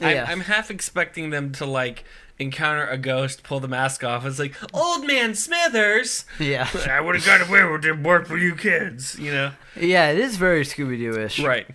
[0.00, 2.04] I'm, I'm half expecting them to like
[2.38, 4.26] encounter a ghost, pull the mask off.
[4.26, 6.26] It's like, old man Smithers.
[6.38, 6.68] Yeah.
[6.90, 9.52] I would have got away with it, work for you kids, you know?
[9.74, 11.38] Yeah, it is very Scooby Doo ish.
[11.40, 11.66] Right.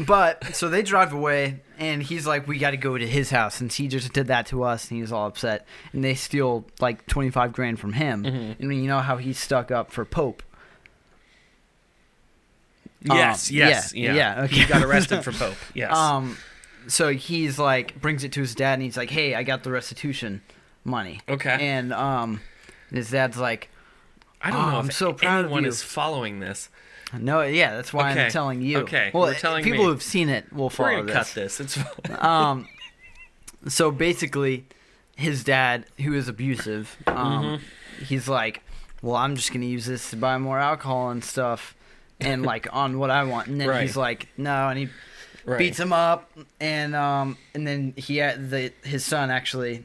[0.00, 3.54] But so they drive away, and he's like, "We got to go to his house,"
[3.54, 5.66] since he just did that to us, and he's all upset.
[5.92, 8.58] And they steal like twenty five grand from him, Mhm.
[8.58, 10.42] and you know how he's stuck up for Pope.
[13.10, 14.36] Um, Yes, yes, yeah, yeah.
[14.38, 14.56] yeah, okay.
[14.60, 15.56] He got arrested for Pope.
[15.74, 15.94] Yes.
[15.96, 16.36] Um,
[16.86, 19.70] so he's like brings it to his dad, and he's like, "Hey, I got the
[19.70, 20.42] restitution
[20.84, 21.56] money." okay.
[21.60, 22.40] And um,
[22.90, 23.68] his dad's like,
[24.40, 25.68] I don't Oh, know I'm if so proud of anyone you.
[25.68, 26.68] is following this.
[27.18, 29.90] "No, yeah, that's why Okay, I'm telling you." okay, Well, you're telling people me.
[29.90, 31.14] who've seen it will We're follow gonna this.
[31.14, 31.60] cut this.
[31.60, 31.78] It's
[32.22, 32.68] um,
[33.68, 34.66] so basically,
[35.16, 38.04] his dad, who is abusive, um, Mm-hmm.
[38.04, 38.62] he's like,
[39.02, 41.74] "Well, I'm just gonna use this to buy more alcohol and stuff,
[42.20, 43.82] and like on what I want." And then Right.
[43.82, 44.88] he's like, "No," and he
[45.44, 45.58] right.
[45.58, 49.84] beats him up, and um, and then he had the his son actually,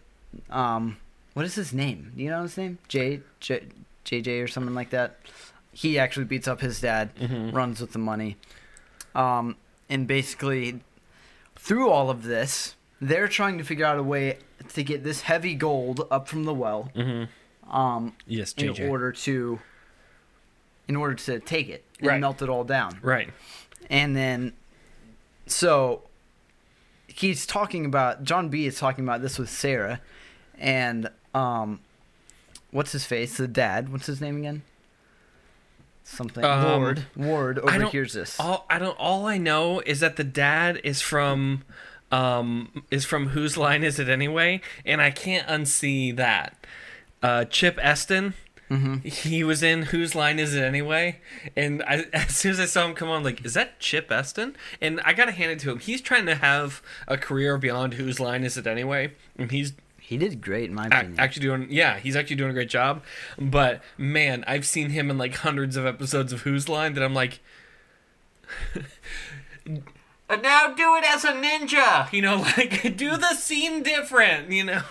[0.50, 0.98] um,
[1.34, 2.12] what is his name?
[2.15, 2.78] Do you know his name?
[2.88, 3.63] J J
[4.06, 5.18] JJ or something like that.
[5.72, 7.54] He actually beats up his dad Mhm.
[7.54, 8.38] runs with the money.
[9.15, 9.56] Um,
[9.89, 10.82] and basically,
[11.56, 14.38] through all of this, they're trying to figure out a way
[14.74, 16.92] to get this heavy gold up from the well.
[16.96, 17.28] Mhm.
[17.70, 19.60] Um, Yes, in order to,
[20.89, 22.19] in order to take it and Right.
[22.19, 22.99] melt it all down.
[23.02, 23.30] Right.
[23.89, 24.54] And then,
[25.45, 26.02] so
[27.08, 30.02] he's talking about John B is talking about this with Sarah,
[30.58, 31.80] and um,
[32.71, 33.38] what's his face?
[33.38, 33.89] The dad.
[33.89, 34.63] What's his name again?
[36.04, 37.06] Something Um, Ward.
[37.15, 38.39] Ward overhears this.
[38.39, 38.97] All I don't.
[38.99, 41.63] All I know is that the dad is from,
[42.12, 44.62] um, is from whose line is it anyway?
[44.86, 46.65] And I can't unsee that.
[47.21, 48.34] Uh, Chip Esten.
[48.69, 51.19] Hmm He was in Whose Line Is It Anyway?
[51.55, 54.55] And I, as soon as I saw him come on, like, is that Chip Esten?
[54.79, 55.79] And I gotta hand it to him.
[55.79, 59.13] He's trying to have a career beyond Whose Line Is It Anyway?
[59.38, 61.15] And he's He did great in my opinion.
[61.19, 63.03] actually doing, yeah, he's actually doing a great job.
[63.38, 67.13] But man, I've seen him in like hundreds of episodes of Whose Line that I'm
[67.13, 67.39] like,
[70.29, 72.12] "And now do it as a ninja.
[72.12, 74.51] You know, like do the scene different.
[74.51, 74.82] You know,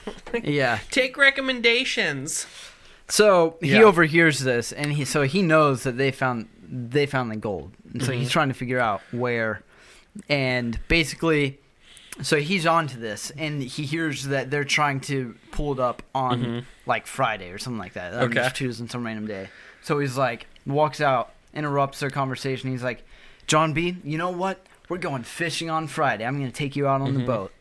[0.43, 0.79] yeah.
[0.91, 2.47] take recommendations.
[3.09, 3.83] So he Yeah.
[3.83, 8.03] overhears this, and he so he knows that they found they found the gold, and
[8.03, 8.21] so Mm-hmm.
[8.21, 9.63] he's trying to figure out where,
[10.29, 11.59] and basically,
[12.21, 16.03] so he's on to this, and he hears that they're trying to pull it up
[16.15, 18.13] on like Friday or something like that.
[18.13, 18.33] I'm Mm-hmm.
[18.39, 18.43] Okay.
[18.43, 19.49] just choosing some random day.
[19.83, 22.71] So he's like walks out, interrupts their conversation.
[22.71, 23.05] He's like,
[23.47, 24.67] "John B, you know what?
[24.91, 26.27] We're going fishing on Friday.
[26.27, 27.19] I'm gonna take you out on Mm-hmm.
[27.21, 27.53] the boat."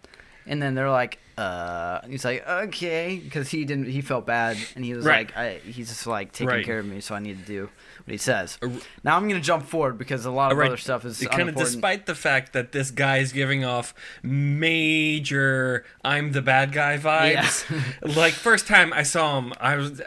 [0.46, 4.84] And then they're like, uh, he's like, okay, because he didn't, he felt bad, and
[4.84, 5.28] he was Right.
[5.28, 6.65] like, I, he's just like taking Right.
[6.65, 7.69] care of me, so I need to do
[8.06, 8.58] what he says.
[8.62, 8.69] Uh,
[9.04, 10.67] Now I'm gonna jump forward because a lot of Right.
[10.67, 15.86] other stuff is kind of despite the fact that this guy is giving off major
[16.04, 17.65] I'm the bad guy vibes.
[18.15, 20.02] like first time I saw him, I was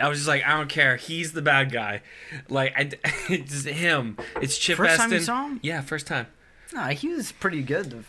[0.00, 0.96] I was just like I don't care.
[0.96, 2.02] He's the bad guy.
[2.48, 2.90] Like I,
[3.30, 4.16] it's him.
[4.40, 5.60] It's Chip First time you saw him?
[5.62, 6.26] Yeah, first time.
[6.72, 8.04] No, he was pretty good the-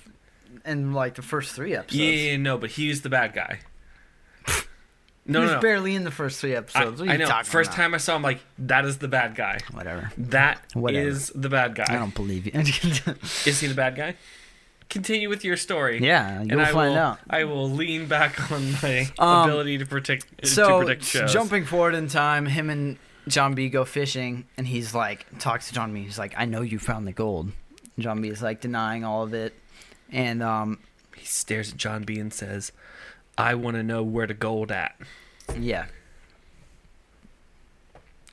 [0.65, 1.95] in like the first three episodes.
[1.95, 3.59] Yeah, yeah, yeah, no, but he was the bad guy.
[5.27, 5.61] No, he was no, no.
[5.61, 7.01] barely in the first three I, episodes.
[7.01, 7.27] Are I know.
[7.45, 7.75] First about?
[7.75, 9.57] time I saw him, like that is the bad guy.
[9.71, 10.11] Whatever.
[10.19, 11.19] That is Whatever.
[11.33, 11.85] the bad guy.
[11.89, 12.51] I don't believe you.
[13.45, 14.13] Is he the bad guy?
[14.87, 15.99] Continue with your story.
[15.99, 17.19] yeah, you'll and I find will, out.
[17.27, 21.33] I will lean back on my Um, ability to predict to So predict shows.
[21.33, 22.97] jumping forward in time, him and
[23.27, 26.03] John B go fishing, and he's like talks to John B.
[26.03, 27.51] He's like, "I know you found the gold."
[27.97, 29.55] John B is like denying all of it,
[30.11, 30.79] and um,
[31.15, 32.71] He stares at John B and says,
[33.37, 34.95] "I want to know where the gold at."
[35.59, 35.85] yeah,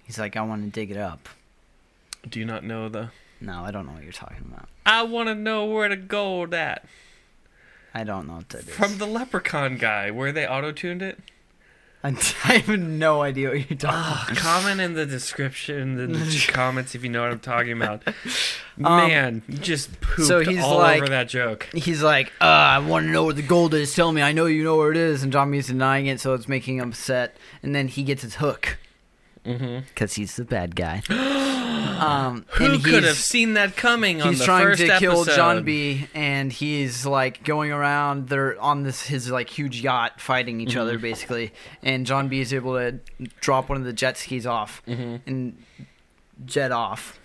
[0.04, 1.28] he's like, "I want to dig it up."
[2.28, 4.68] Do you not know the No, I don't know what you're talking about.
[4.86, 6.84] I want to know where the gold at.
[7.94, 8.70] I don't know what that is.
[8.70, 11.18] From the Leprechaun guy, where they auto tuned it.
[12.44, 14.36] I have no idea what you're talking Ah, about.
[14.38, 18.02] comment in the description, in the comments if you know what I'm talking about.
[18.08, 21.68] Um, Man, you just pooped so he's all like- over that joke.
[21.74, 23.94] He's like, uh, I want to know where the gold is.
[23.94, 24.22] Tell me.
[24.22, 25.22] I know you know where it is.
[25.22, 27.36] And John denying it, so it's making him upset.
[27.62, 28.78] And then he gets his hook
[29.44, 31.02] hmm because he's the bad guy.
[31.98, 35.24] um, Who could have seen that coming on he's trying to kill?
[35.24, 38.28] John B, and he's like going around.
[38.28, 41.02] They're on this his like huge yacht fighting each other Mm-hmm.
[41.02, 41.52] basically,
[41.82, 42.98] and John B is able to
[43.40, 45.16] drop one of the jet skis off Mm-hmm.
[45.28, 45.62] and
[46.46, 47.18] jet off.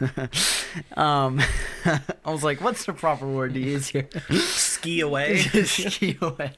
[0.96, 1.40] um,
[1.84, 4.08] I was like, what's the proper word to use here?
[4.30, 5.38] Ski away.
[5.64, 6.52] Ski away.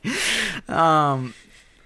[0.68, 1.34] Um,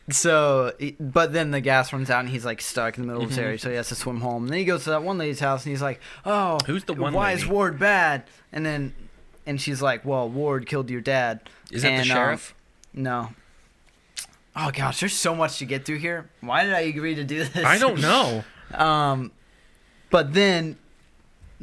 [0.09, 3.29] so, but then the gas runs out and he's like stuck in the middle of
[3.29, 3.47] this Mm-hmm.
[3.47, 4.45] area, so he has to swim home.
[4.45, 6.95] And then he goes to that one lady's house and he's like, "Oh, Who's the
[6.95, 7.47] one Why is?
[7.47, 8.95] Ward bad?" And then,
[9.47, 12.55] and she's like, "Well, Ward killed your dad." Is that And, the um, sheriff?
[12.93, 13.29] no.
[14.57, 16.29] Oh gosh, there's so much to get through here.
[16.41, 17.65] Why did I agree to do this?
[17.65, 18.45] I don't know.
[18.75, 19.33] Um,
[20.11, 20.77] but then,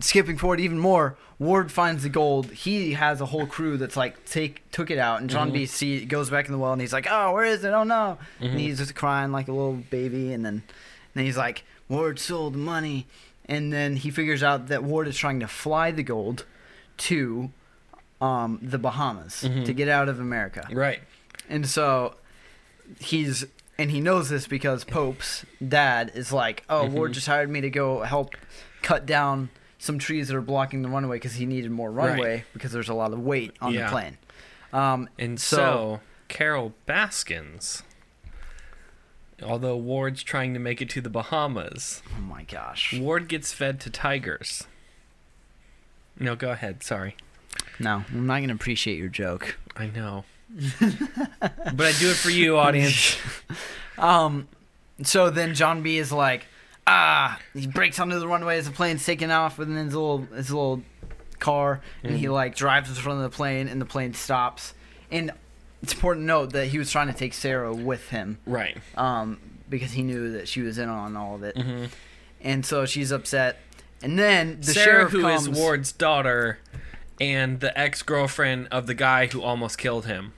[0.01, 2.51] skipping forward even more, Ward finds the gold.
[2.51, 5.65] He has a whole crew that's like take took it out, and John B.
[5.67, 7.69] see goes back in the well, and he's like, "Oh, where is it?
[7.73, 10.63] Oh no!" And he's just crying like a little baby, and then, and
[11.13, 13.05] then he's like, "Ward sold money,"
[13.45, 16.45] and then he figures out that Ward is trying to fly the gold
[16.97, 17.51] to
[18.19, 20.67] um, the Bahamas to get out of America.
[20.71, 21.01] Right.
[21.47, 22.15] And so
[22.99, 23.45] he's
[23.77, 26.95] and he knows this because Pope's dad is like, "Oh, Mm-hmm.
[26.95, 28.33] Ward just hired me to go help
[28.81, 32.71] cut down some trees that are blocking the runway because he needed more runway because
[32.71, 33.85] there's a lot of weight on Yeah.
[33.85, 34.17] the plane."
[34.73, 37.83] Um, And So- so, Carol Baskins,
[39.41, 43.79] although Ward's trying to make it to the Bahamas, oh my gosh, Ward gets fed
[43.81, 44.63] to tigers.
[46.19, 46.83] No, go ahead.
[46.83, 47.15] Sorry.
[47.79, 49.57] no, I'm not gonna appreciate your joke.
[49.75, 50.25] I know.
[50.79, 53.17] but I do it for you, audience.
[53.99, 54.47] Um,
[55.01, 56.45] so then John B is like,
[56.87, 60.49] ah, he breaks onto the runway as the plane's taking off within his little his
[60.51, 60.81] little
[61.39, 64.73] car, and he like drives in front of the plane, and the plane stops.
[65.11, 65.31] And
[65.83, 68.77] it's important to note that he was trying to take Sarah with him, Right.
[68.95, 71.85] um, because he knew that she was in on all of it, hmm
[72.41, 73.59] and so she's upset.
[74.03, 75.57] And then the Sarah, sheriff who is comes.
[75.59, 76.59] Ward's daughter,
[77.19, 80.33] and the ex-girlfriend of the guy who almost killed him.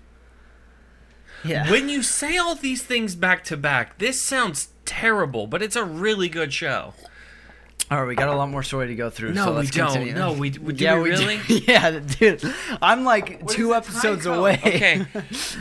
[1.44, 1.70] yeah.
[1.70, 5.84] When you say all these things back to back, this sounds terrible, but it's a
[5.84, 6.94] really good show.
[7.92, 9.34] All right, we got a lot more story to go through.
[9.34, 9.88] No, so we let's don't.
[9.92, 10.14] Continue.
[10.14, 11.18] No, we- do yeah, we do.
[11.28, 11.40] really?
[11.68, 12.44] yeah, dude.
[12.84, 14.60] I'm like What two the episodes away.
[14.64, 14.94] Okay.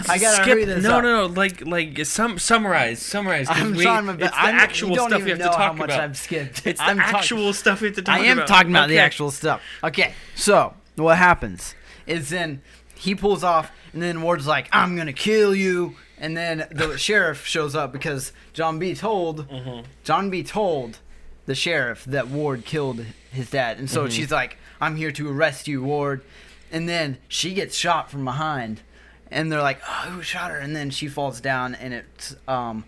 [0.08, 0.44] I gotta Skip.
[0.44, 1.02] hurry this no, up.
[1.04, 1.32] no, no.
[1.32, 3.46] Like, like, sum, summarize, summarize.
[3.48, 5.84] I'm we, trying my it's the I'm, actual stuff we have to talk how much
[5.88, 6.00] about.
[6.00, 6.66] I've skipped.
[6.66, 8.26] It's the I'm talk- actual stuff we have to talk about.
[8.26, 8.42] I about.
[8.42, 9.62] am talking about the actual stuff.
[9.82, 11.74] Okay, so what happens
[12.06, 12.60] is then
[12.94, 17.46] he pulls off, and then Ward's like, "I'm gonna kill you," and then the sheriff
[17.46, 18.94] shows up because John B.
[18.94, 19.86] told Mm-hmm.
[20.04, 20.42] John B.
[20.42, 20.98] told
[21.46, 24.10] the sheriff that Ward killed his dad, and so Mm-hmm.
[24.10, 26.22] she's like, "I'm here to arrest you, Ward,"
[26.70, 28.82] and then she gets shot from behind,
[29.30, 32.84] and they're like, "Oh, who shot her?" And then she falls down, and it's um,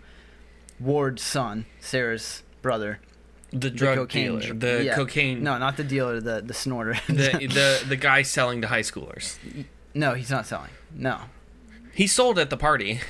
[0.79, 2.99] Ward's son, Sarah's brother,
[3.51, 4.95] The the drug cocaine dealer, the yeah.
[4.95, 6.93] cocaine, No, not the dealer, the the snorter.
[7.07, 7.13] the,
[7.51, 9.37] the the guy selling to high schoolers.
[9.93, 10.69] no, he's not selling.
[10.93, 11.21] No.
[11.93, 13.01] He sold at the party.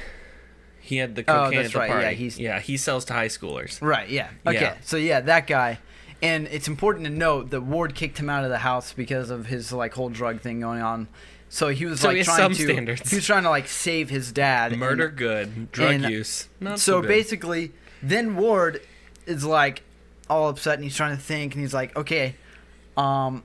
[0.80, 2.16] He had the Oh, cocaine that's at the right, yeah, party.
[2.16, 3.82] he's- yeah, he sells to high schoolers.
[3.82, 4.10] Right.
[4.10, 4.30] Yeah.
[4.46, 4.60] Okay.
[4.62, 4.76] Yeah.
[4.84, 5.80] So yeah, that guy.
[6.24, 9.46] And it's important to note that Ward kicked him out of the house because of
[9.48, 11.08] his like whole drug thing going on.
[11.50, 13.10] So he was So like he trying to standards.
[13.10, 14.72] he was trying to like save his dad.
[14.72, 18.82] and- Murder good, drug and use not so so, basically, then Ward
[19.26, 19.84] is like
[20.30, 22.36] all upset and he's trying to think and he's like, okay,
[22.98, 23.44] um,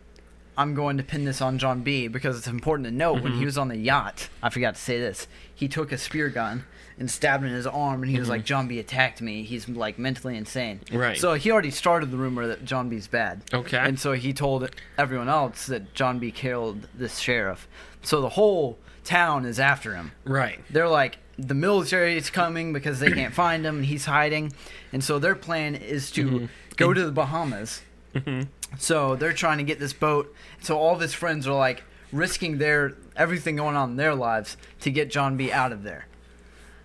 [0.58, 3.38] I'm going to pin this on John B because it's important to note when he
[3.38, 3.44] Mm-hmm.
[3.44, 4.28] was on the yacht.
[4.42, 5.26] I forgot to say this.
[5.54, 6.64] He took a spear gun
[6.98, 9.42] and stabbed in his arm and he was like, John B attacked me.
[9.42, 10.80] He's like mentally insane.
[10.86, 10.96] Mm-hmm.
[10.96, 11.18] Right.
[11.18, 13.42] So he already started the rumor that John B's bad.
[13.52, 13.76] Okay.
[13.76, 17.68] And so he told everyone else that John B killed this sheriff.
[18.02, 20.58] So the whole town is after him right.
[20.68, 24.52] they're like the military is coming because they can't find him and he's hiding
[24.92, 26.46] and so their plan is to Mm-hmm.
[26.76, 27.82] go to the bahamas
[28.78, 32.58] so they're trying to get this boat so all of his friends are like risking
[32.58, 36.06] their everything going on in their lives to get john b out of there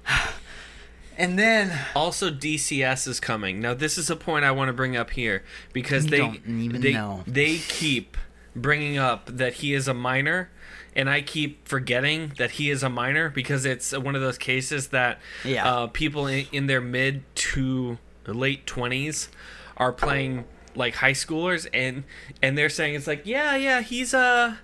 [1.18, 3.60] and then Also, DCS is coming.
[3.62, 6.82] Now, this is a point I want to bring up here because they don't even
[6.82, 7.24] they, know.
[7.28, 8.18] they keep
[8.56, 10.50] bringing up that he is a minor,
[10.96, 14.88] and I keep forgetting that he is a minor because it's one of those cases
[14.88, 15.70] that Yeah.
[15.72, 19.30] uh, people in, in their mid to late twenties
[19.78, 22.04] are playing like high schoolers and
[22.42, 24.56] and they're saying it's like yeah yeah he's uh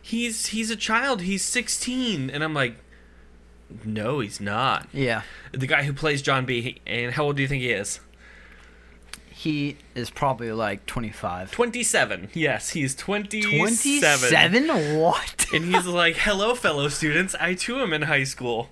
[0.00, 2.76] he's he's a child he's 16 and i'm like
[3.84, 5.22] no he's not Yeah.
[5.52, 8.00] the guy who plays john b and how old do you think he is
[9.30, 11.50] He is probably like 25.
[11.50, 14.98] 27 yes he's 27 27?
[15.00, 15.46] What?
[15.54, 18.68] and he's like hello fellow students i too am in high school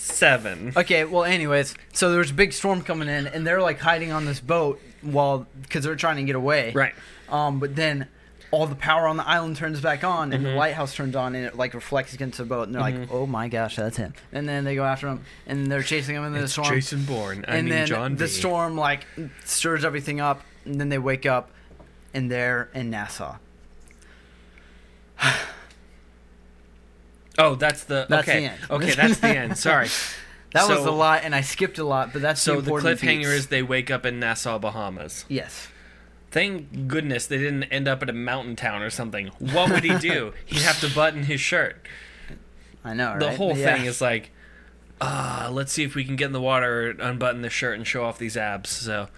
[0.00, 3.78] 27 Okay, well, anyways, so there was a big storm coming in, and they're like
[3.80, 6.72] hiding on this boat while because they're trying to get away.
[6.74, 6.94] right
[7.28, 8.06] Um, but then
[8.52, 10.56] all the power on the island turns back on, and the Mhm.
[10.56, 13.08] lighthouse turns on, and it like reflects against the boat, and they're like, Mhm.
[13.10, 16.24] "Oh my gosh, that's him!" And then they go after him, and they're chasing him
[16.24, 16.68] into the it's storm.
[16.74, 19.04] jason bourne i and mean then john the storm like
[19.44, 21.50] stirs everything up, and then they wake up,
[22.14, 23.36] and they're in Nassau.
[27.38, 28.60] oh that's the That's okay the end.
[28.70, 29.88] okay that's the end sorry
[30.52, 33.18] That was a lot, and I skipped a lot, but that's so the the cliffhanger
[33.18, 33.28] beats.
[33.28, 35.68] is they wake up in nassau bahamas yes.
[36.30, 39.28] Thank goodness they didn't end up at a mountain town or something.
[39.38, 40.32] What would he do?
[40.46, 41.76] He'd have to button his shirt.
[42.84, 43.36] I know, The right?
[43.36, 43.74] whole Yeah.
[43.76, 44.32] thing is like,
[45.00, 48.04] ah, let's see if we can get in the water, unbutton the shirt, and show
[48.04, 48.68] off these abs.
[48.70, 49.08] So,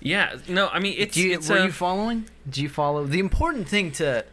[0.00, 2.26] yeah, no, I mean it's Do you, it's were a, you following?
[2.48, 3.04] Do you follow?
[3.06, 4.24] The important thing to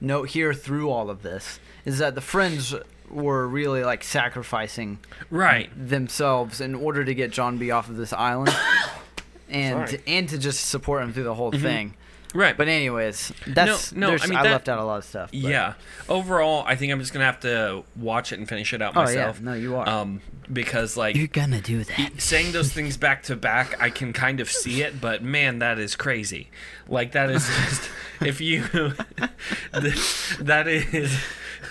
[0.00, 2.74] note here through all of this is that the friends
[3.10, 4.98] were really like sacrificing
[5.30, 5.70] right.
[5.74, 8.54] themselves in order to get John B off of this island,
[9.48, 10.02] and Sorry.
[10.06, 11.62] and to just support him through the whole mm-hmm.
[11.62, 11.94] thing.
[12.34, 12.56] Right.
[12.56, 15.30] But anyways, that's no, there's- I mean, I that- left out a lot of stuff.
[15.30, 15.74] but- yeah.
[16.08, 19.02] Overall, I think I'm just gonna have to watch it and finish it out Oh
[19.04, 19.38] myself.
[19.38, 19.44] yeah.
[19.44, 19.88] No, you are.
[19.88, 20.20] Um,
[20.52, 22.20] because like You're gonna do that.
[22.20, 25.78] saying those things back to back, I can kind of see it, but man, that
[25.78, 26.48] is crazy.
[26.86, 28.62] Like that is just if you
[29.72, 31.18] that is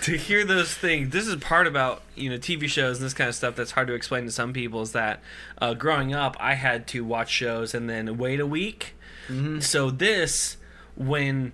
[0.02, 1.10] to hear those things.
[1.10, 3.88] This is part about you know TV shows and this kind of stuff that's hard
[3.88, 4.82] to explain to some people.
[4.82, 5.20] Is that
[5.60, 8.94] uh, growing up, I had to watch shows and then wait a week.
[9.28, 9.60] Mm-hmm.
[9.60, 10.56] So this
[10.96, 11.52] when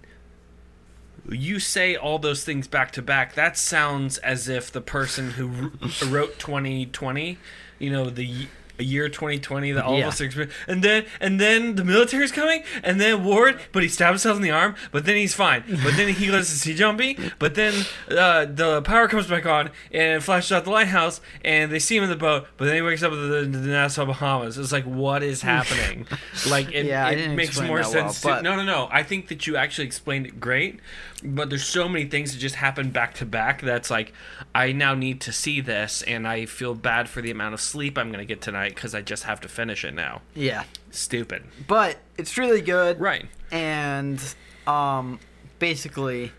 [1.29, 5.47] you say all those things back to back, that sounds as if the person who
[6.07, 7.39] wrote 2020,
[7.79, 8.47] you know, the
[8.79, 10.03] y- year 2020 that all Yeah.
[10.07, 13.83] of us are experiencing, and then and then the military's coming, and then Ward, but
[13.83, 16.57] he stabs himself in the arm, but then he's fine, but then he goes to
[16.57, 17.75] see Jumpy, but then
[18.11, 22.05] uh, the power comes back on and flashes out the lighthouse, and they see him
[22.05, 24.59] in the boat, but then he wakes up in the, the Nassau Bahamas.
[24.59, 26.07] It's like, what is happening?
[26.49, 28.21] like, it, Yeah, it makes more that well, sense.
[28.23, 28.89] to, no, no, no.
[28.91, 30.81] I think that you actually explained it great,
[31.25, 34.13] but there's so many things that just happen back to back that's like,
[34.55, 37.97] I now need to see this, and I feel bad for the amount of sleep
[37.97, 40.21] I'm going to get tonight because I just have to finish it now.
[40.35, 40.65] Yeah.
[40.91, 41.45] Stupid.
[41.67, 43.01] But it's really good.
[43.01, 43.27] Right.
[43.51, 44.21] and
[44.67, 45.19] um
[45.59, 46.33] basically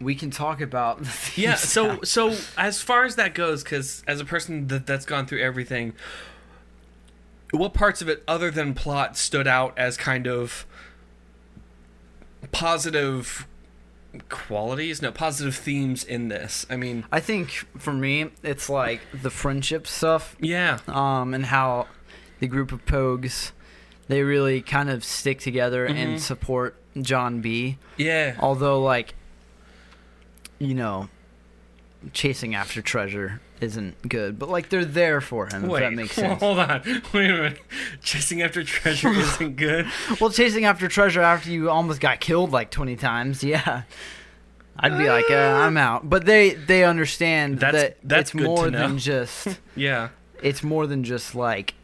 [0.00, 1.54] we can talk about the Yeah.
[1.54, 2.00] So, now.
[2.02, 5.94] so as far as that goes, because as a person that that's gone through everything,
[7.52, 10.66] what parts of it, other than plot, stood out as kind of
[12.50, 13.46] positive
[14.28, 15.00] qualities?
[15.00, 16.66] No, positive themes in this.
[16.68, 20.78] I mean, I think for me it's like the friendship stuff yeah.
[20.88, 21.86] um and how
[22.40, 23.52] the group of pogues
[24.08, 25.94] they really kind of stick together Mhm.
[25.96, 28.34] and support John B Yeah.
[28.40, 29.14] although like
[30.58, 31.08] you know
[32.12, 36.12] chasing after treasure isn't good but like they're there for him Wait, if that makes
[36.16, 36.82] sense hold on.
[37.14, 37.60] Wait a minute.
[38.02, 39.86] Chasing after treasure isn't good.
[40.20, 43.82] Well, chasing after treasure after you almost got killed like 20 times, yeah.
[44.78, 46.08] I'd be like, uh, I'm out.
[46.08, 50.08] But they they understand That's- that that's it's more than just Yeah.
[50.42, 51.74] it's more than just like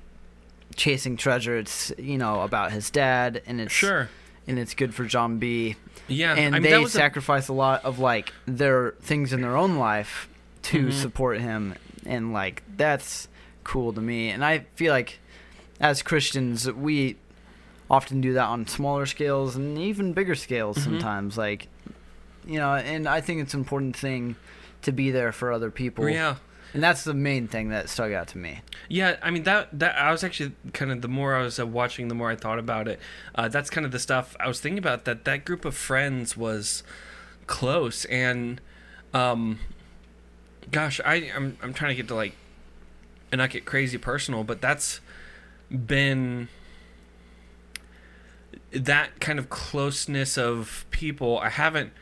[0.74, 1.58] chasing treasure.
[1.58, 4.08] It's, you know, about his dad and it's Sure.
[4.48, 5.76] and it's good for John B.
[6.08, 6.34] Yeah.
[6.34, 9.56] And I mean, they was a- sacrifice a lot of like their things in their
[9.56, 10.28] own life
[10.62, 10.92] to Mhm.
[10.92, 11.74] support him
[12.06, 13.28] and like that's
[13.64, 14.30] cool to me.
[14.30, 15.18] And I feel like
[15.80, 17.16] as Christians we
[17.90, 20.82] often do that on smaller scales and even bigger scales Mhm.
[20.84, 21.68] sometimes like
[22.46, 24.36] you know, and I think it's an important thing
[24.82, 26.08] to be there for other people.
[26.08, 26.36] yeah.
[26.74, 28.60] And that's the main thing that stuck out to me.
[28.88, 31.66] Yeah, I mean that that I was actually kind of the more I was uh,
[31.66, 33.00] watching, the more I thought about it.
[33.34, 35.04] Uh, that's kind of the stuff I was thinking about.
[35.04, 36.82] That that group of friends was
[37.46, 38.60] close, and
[39.14, 39.58] um,
[40.70, 42.34] gosh, I I'm I'm trying to get to like,
[43.32, 45.00] and not get crazy personal, but that's
[45.70, 46.48] been
[48.70, 51.38] that kind of closeness of people.
[51.38, 51.92] I haven't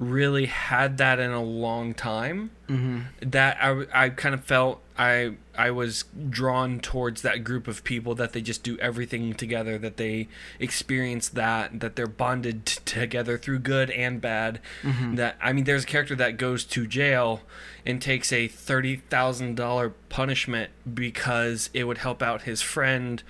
[0.00, 3.00] really had that in a long time Mm-hmm.
[3.30, 8.14] that I, I kind of felt I I was drawn towards that group of people
[8.14, 10.28] that they just do everything together that they
[10.60, 15.16] experience that that they're bonded t- together through good and bad Mm-hmm.
[15.16, 17.40] that I mean there's a character that goes to jail
[17.84, 23.22] and takes a $30,000 punishment because it would help out his friend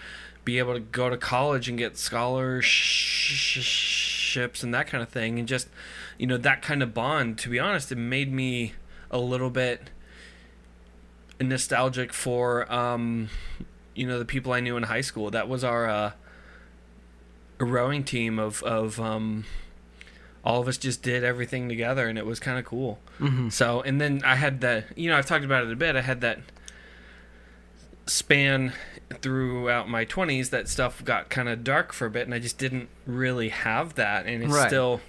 [0.44, 2.68] be able to go to college and get scholarships
[4.62, 5.68] and that kind of thing and just
[6.20, 8.74] you know that kind of bond to be honest it made me
[9.10, 9.90] a little bit
[11.40, 13.28] nostalgic for um
[13.94, 16.12] you know the people I knew in high school that was our uh
[17.58, 19.44] rowing team of of um
[20.44, 23.48] all of us just did everything together and it was kind of cool Mm-hmm.
[23.50, 25.94] so, and then I had that, you know, I've talked about it a bit.
[25.94, 26.38] I had that
[28.06, 28.72] span
[29.20, 32.56] throughout my 20s that stuff got kind of dark for a bit, and I just
[32.56, 34.24] didn't really have that.
[34.24, 34.68] And it's Right.
[34.68, 35.02] still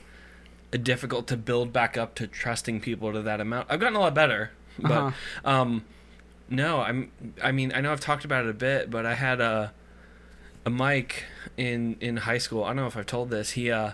[0.78, 3.68] difficult to build back up to trusting people to that amount.
[3.70, 5.50] I've gotten a lot better, but, Uh-huh.
[5.50, 5.86] um,
[6.50, 7.12] no, I'm,
[7.44, 9.74] I mean, I know I've talked about it a bit, but I had a,
[10.66, 11.26] a Mike
[11.58, 12.64] in, in high school.
[12.64, 13.52] I don't know if I've told this.
[13.52, 13.92] He, uh,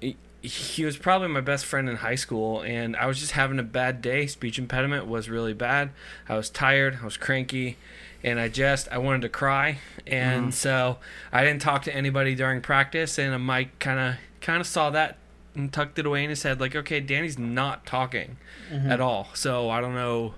[0.00, 3.58] he, he was probably my best friend in high school and i was just having
[3.58, 5.90] a bad day speech impediment was really bad
[6.30, 7.76] i was tired i was cranky
[8.24, 10.52] and i just i wanted to cry and Mhm.
[10.54, 10.96] so
[11.30, 14.88] i didn't talk to anybody during practice and a mike kind of kind of saw
[14.88, 15.18] that
[15.54, 18.36] and tucked it away in his head like okay danny's not talking
[18.70, 18.90] Mm-hmm.
[18.90, 19.28] at all.
[19.34, 20.34] So i don't know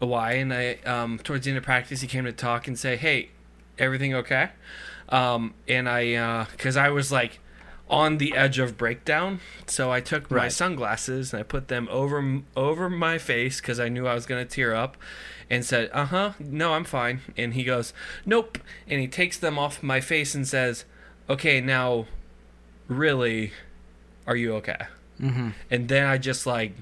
[0.00, 0.32] why.
[0.32, 3.30] And i um, towards the end of practice he came to talk and say hey
[3.78, 4.50] everything okay?
[5.08, 7.38] Um, and i because i was like
[7.90, 9.40] on the edge of breakdown.
[9.66, 10.52] So i took my Right.
[10.52, 14.44] sunglasses and i put them over over my face because i knew i was going
[14.46, 14.96] to tear up
[15.48, 16.32] and said uh-huh.
[16.40, 17.20] No i'm fine.
[17.36, 17.92] And he goes
[18.26, 18.58] nope.
[18.88, 20.84] And he takes them off my face and says
[21.30, 22.06] okay now
[22.88, 23.52] really
[24.28, 24.76] are you okay
[25.20, 25.48] Mm-hmm.
[25.68, 26.74] and then I just like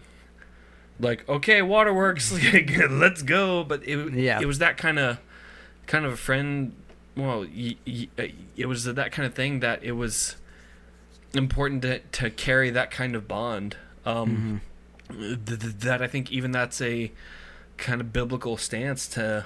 [1.00, 2.30] like okay waterworks
[2.90, 4.40] let's go but it Yeah.
[4.42, 5.18] it was that kind of
[5.86, 6.74] kind of a friend
[7.16, 8.24] well y- y- uh,
[8.58, 10.36] it was that kind of thing that it was
[11.32, 14.60] important to to carry that kind of bond um
[15.10, 17.10] th- th- that I think even that's a
[17.78, 19.44] kind of biblical stance to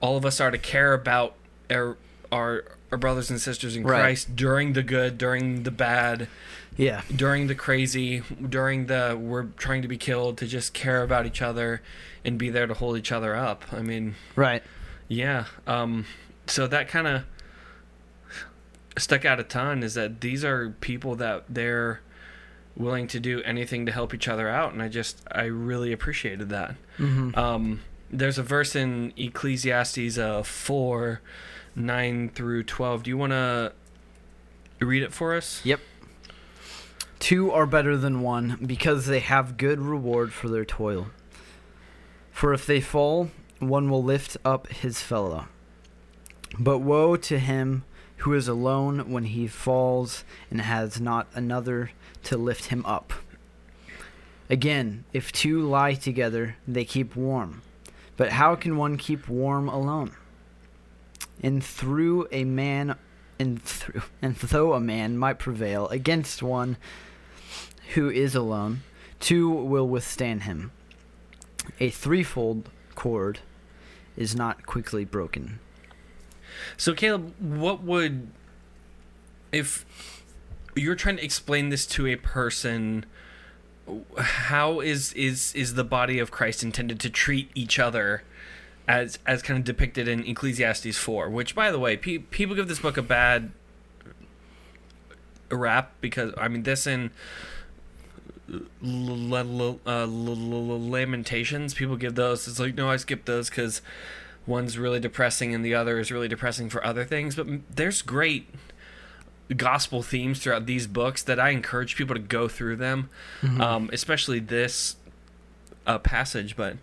[0.00, 1.34] all of us are to care about
[1.70, 1.96] our
[2.30, 4.00] our, our brothers and sisters in Right.
[4.00, 6.28] Christ during the good during the bad
[6.76, 7.00] Yeah.
[7.14, 11.42] during the crazy, during the we're trying to be killed, to just care about each
[11.42, 11.80] other
[12.24, 13.64] and be there to hold each other up.
[13.72, 14.62] I mean, Right.
[15.08, 15.46] yeah.
[15.66, 16.04] Um,
[16.46, 17.22] so that kind of
[18.98, 22.00] stuck out a ton is that these are people that they're
[22.76, 26.48] willing to do anything to help each other out, and I just I really appreciated
[26.50, 26.74] that.
[26.98, 27.38] Mm-hmm.
[27.38, 27.80] Um,
[28.10, 31.20] there's a verse in Ecclesiastes uh, four
[31.74, 33.02] nine through twelve.
[33.02, 33.72] Do you want to
[34.80, 35.60] read it for us?
[35.64, 35.80] Yep.
[37.18, 41.06] Two are better than one because they have good reward for their toil.
[42.32, 45.46] For if they fall, one will lift up his fellow.
[46.58, 47.84] But woe to him
[48.18, 51.92] who is alone when he falls and has not another
[52.24, 53.12] to lift him up.
[54.50, 57.62] Again, if two lie together, they keep warm.
[58.16, 60.12] But how can one keep warm alone?
[61.42, 62.96] And through a man
[63.38, 66.76] and through and though a man might prevail against one
[67.94, 68.82] who is alone,
[69.18, 70.70] two will withstand him.
[71.80, 73.40] A threefold cord
[74.16, 75.58] is not quickly broken.
[76.76, 78.28] So Caleb, what would
[79.50, 79.84] if
[80.74, 83.04] you're trying to explain this to a person
[84.16, 88.22] how is is is the body of Christ intended to treat each other
[88.92, 92.68] as as kind of depicted in Ecclesiastes 4, which by the way, pe- people give
[92.68, 93.50] this book a bad
[95.50, 97.10] rap because I mean this in
[98.50, 103.50] l- l- uh, l- l- lamentations people give those it's like no i skip those
[103.50, 103.82] because
[104.46, 108.48] one's really depressing and the other is really depressing for other things but there's great
[109.56, 113.10] gospel themes throughout these books that i encourage people to go through them
[113.60, 114.96] um, especially this
[115.86, 116.76] uh, passage but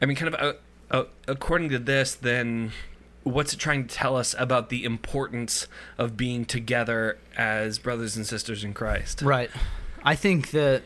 [0.00, 0.56] i mean kind of
[0.90, 2.72] uh, according to this then
[3.22, 5.66] what's it trying to tell us about the importance
[5.98, 9.50] of being together as brothers and sisters in christ Right.
[10.02, 10.82] I think that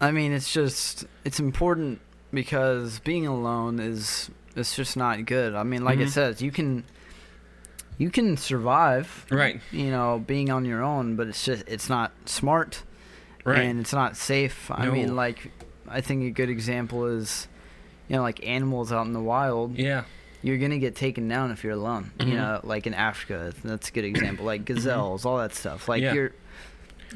[0.00, 2.00] I mean it's just it's important
[2.32, 5.54] because being alone is it's just not good.
[5.54, 6.12] I mean like it Mhm.
[6.12, 6.84] says, you can
[7.96, 12.12] you can survive, right you know, being on your own, but it's just it's not
[12.26, 12.82] smart
[13.44, 14.70] right and it's not safe.
[14.70, 15.50] I mean like
[15.88, 17.48] I think a good example is
[18.08, 20.04] you know like animals out in the wild yeah
[20.42, 22.12] you're gonna get taken down if you're alone.
[22.20, 22.28] Mhm.
[22.28, 24.44] You know, like in Africa, that's a good example.
[24.44, 25.88] Like gazelles, all that stuff.
[25.88, 26.14] Like Yeah.
[26.14, 26.32] you're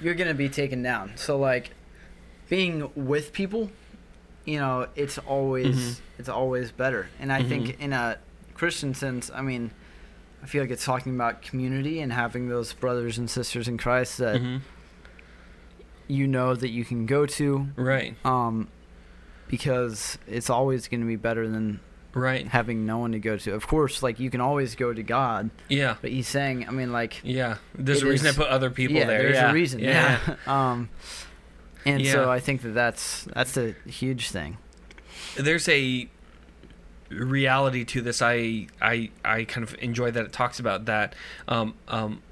[0.03, 1.12] you're gonna be taken down.
[1.14, 1.70] So like
[2.49, 3.70] being with people,
[4.45, 6.01] you know, it's always Mhm.
[6.18, 7.09] it's always better.
[7.20, 7.80] And I think Mhm.
[7.80, 8.18] in a
[8.55, 9.70] Christian sense, I mean,
[10.43, 14.18] I feel like it's talking about community and having those brothers and sisters in Christ
[14.18, 14.57] that hmm
[16.09, 18.68] you know that you can go to, right um,
[19.53, 21.78] because it's always going to be better than
[22.14, 22.46] Right.
[22.48, 23.53] having no one to go to.
[23.55, 25.96] Of course, like you can always go to God, Yeah.
[26.00, 27.57] but he's saying, I mean, like Yeah.
[27.74, 29.18] There's a reason is- I put other people yeah, there.
[29.22, 29.50] there's yeah.
[29.50, 29.80] a reason.
[29.80, 30.18] Yeah.
[30.46, 30.88] um,
[31.84, 32.12] and Yeah.
[32.12, 34.57] so I think that that's that's a huge thing.
[35.36, 36.09] there's a
[37.11, 41.14] reality to this I I I kind of enjoy that it talks about that
[41.46, 42.22] um um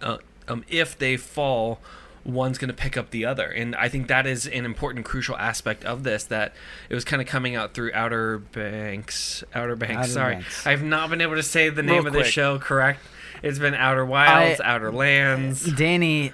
[0.00, 0.16] uh,
[0.48, 1.78] um if they fall
[2.24, 5.36] one's going to pick up the other and I think that is an important crucial
[5.36, 6.52] aspect of this that
[6.88, 10.66] it was kind of coming out through Outer Banks Outer Banks Outer sorry Banks.
[10.66, 13.00] I've not been able to say the name Real of the show correct
[13.42, 16.32] it's been Outer Wilds I- Outer Lands uh, Danny,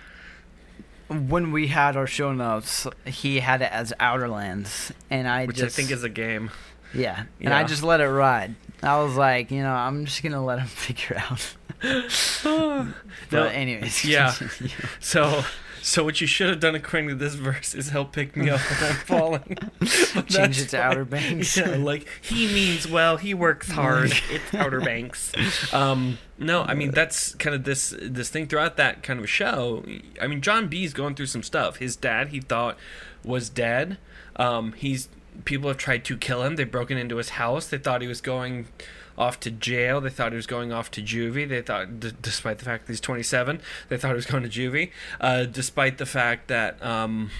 [1.08, 4.92] when we had our show notes, he had it as Outer Lands.
[5.08, 6.50] and I which just I think is a game
[6.94, 8.54] yeah, and I just let it ride.
[8.82, 11.54] I was like, you know, I'm just gonna let him figure out.
[12.42, 12.92] but
[13.32, 14.32] No, anyways, yeah.
[15.00, 15.44] So,
[15.86, 18.58] so what you should have done according to this verse is help pick me up
[18.58, 19.56] when I'm falling.
[19.78, 20.80] But Change it to fine.
[20.80, 21.56] Outer Banks.
[21.56, 23.18] Yeah, like he means well.
[23.18, 24.12] He works hard.
[24.30, 25.30] it's Outer Banks.
[25.72, 29.84] Um, no, I mean that's kind of this this thing throughout that kind of show.
[30.20, 31.76] I mean, John B's going through some stuff.
[31.76, 32.76] His dad, he thought,
[33.24, 33.98] was dead.
[34.34, 35.08] Um, he's
[35.44, 36.56] people have tried to kill him.
[36.56, 37.68] They've broken into his house.
[37.68, 38.66] They thought he was going
[39.18, 40.00] off to jail.
[40.00, 41.48] They thought he was going off to juvie.
[41.48, 44.48] They thought, d- despite the fact that he's 27, they thought he was going to
[44.48, 44.90] juvie.
[45.20, 47.30] Uh, despite the fact that um,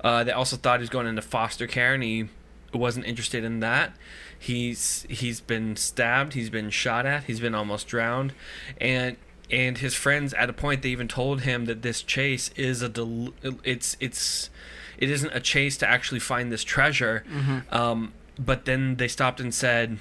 [0.00, 2.28] uh, they also thought he was going into foster care, and he
[2.72, 3.94] wasn't interested in that.
[4.38, 6.34] He's he's been stabbed.
[6.34, 7.24] He's been shot at.
[7.24, 8.32] He's been almost drowned,
[8.80, 9.16] and
[9.50, 12.88] and his friends at a point they even told him that this chase is a
[12.88, 14.50] del- it's it's
[14.98, 17.22] it isn't a chase to actually find this treasure.
[17.70, 19.98] Um, but then they stopped and said,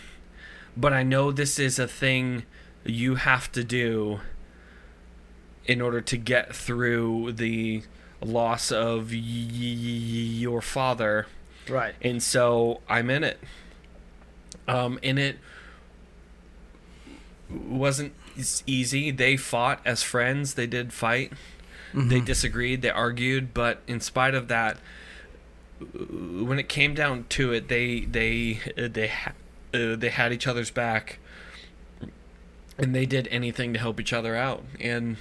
[0.77, 2.43] "But I know this is a thing
[2.85, 4.21] you have to do
[5.65, 7.83] in order to get through the
[8.21, 11.27] loss of y- y- your father."
[11.69, 11.93] right.
[12.01, 13.39] and so I'm in it.
[14.67, 15.37] Um, and it
[17.49, 18.13] wasn't
[18.65, 19.11] easy.
[19.11, 20.53] They fought as friends.
[20.55, 21.33] They did fight.
[21.93, 22.25] They Mhm.
[22.25, 22.81] disagreed.
[22.81, 24.77] They argued, but in spite of that,
[25.79, 29.11] when it came down to it, they they they
[29.73, 31.19] uh, they had each other's back,
[32.77, 34.63] and they did anything to help each other out.
[34.79, 35.17] And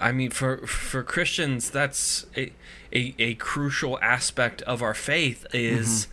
[0.00, 2.52] I mean, for for Christians, that's a
[2.92, 6.08] a, a crucial aspect of our faith is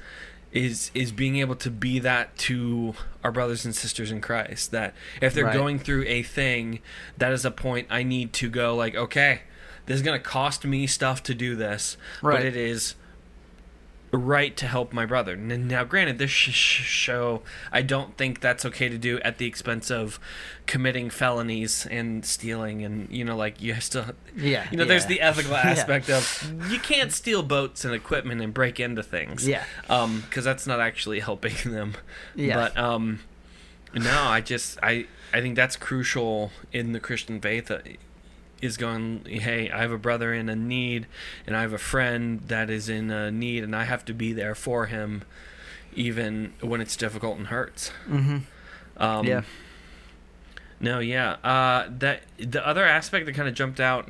[0.52, 4.72] is is being able to be that to our brothers and sisters in Christ.
[4.72, 5.54] That if they're Right.
[5.54, 6.80] going through a thing,
[7.18, 9.42] that is a point I need to go like, okay,
[9.86, 12.96] this is gonna cost me stuff to do this, but it is
[14.12, 15.36] right to help my brother.
[15.36, 17.42] Now, granted, this sh- sh- show,
[17.72, 20.20] I don't think that's okay to do at the expense of
[20.66, 24.06] committing felonies and stealing, and you know, like you still,
[24.36, 24.68] Yeah.
[24.72, 25.58] you know, there's the ethical Yeah.
[25.70, 29.64] aspect of you can't steal boats and equipment and break into things, Yeah.
[29.90, 31.96] um, because that's not actually helping them.
[32.36, 32.56] Yeah.
[32.56, 33.20] But um,
[33.94, 37.70] no, I just I I think that's crucial in the Christian faith.
[38.62, 41.06] Is going, hey, I have a brother in a need,
[41.46, 44.34] and I have a friend that is in a need, and I have to be
[44.34, 45.24] there for him,
[45.94, 47.92] even when it's difficult and hurts.
[48.10, 48.42] Mhm.
[48.98, 49.42] Um, Yeah.
[50.80, 51.34] No, yeah.
[51.44, 54.10] Uh, that the other aspect that kind of jumped out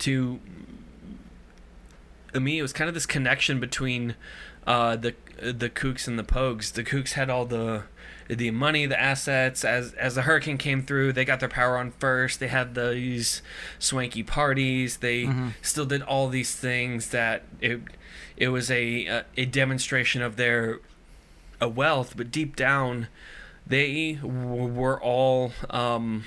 [0.00, 0.40] to
[2.34, 4.14] me it was kind of this connection between
[4.66, 6.72] uh, the the Kooks and the Pogues.
[6.72, 7.84] The Kooks had all the
[8.28, 9.64] the money, the assets.
[9.64, 12.40] As as the hurricane came through, they got their power on first.
[12.40, 13.42] They had these
[13.78, 14.98] swanky parties.
[14.98, 15.52] They Mhm.
[15.62, 17.80] still did all these things that it
[18.36, 20.80] it was a a, a demonstration of their
[21.60, 23.08] a wealth, but deep down,
[23.66, 26.24] they w- were all um,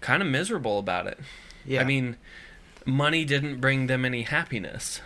[0.00, 1.18] kind of miserable about it.
[1.64, 1.80] Yeah.
[1.80, 2.16] I mean,
[2.84, 5.00] money didn't bring them any happiness.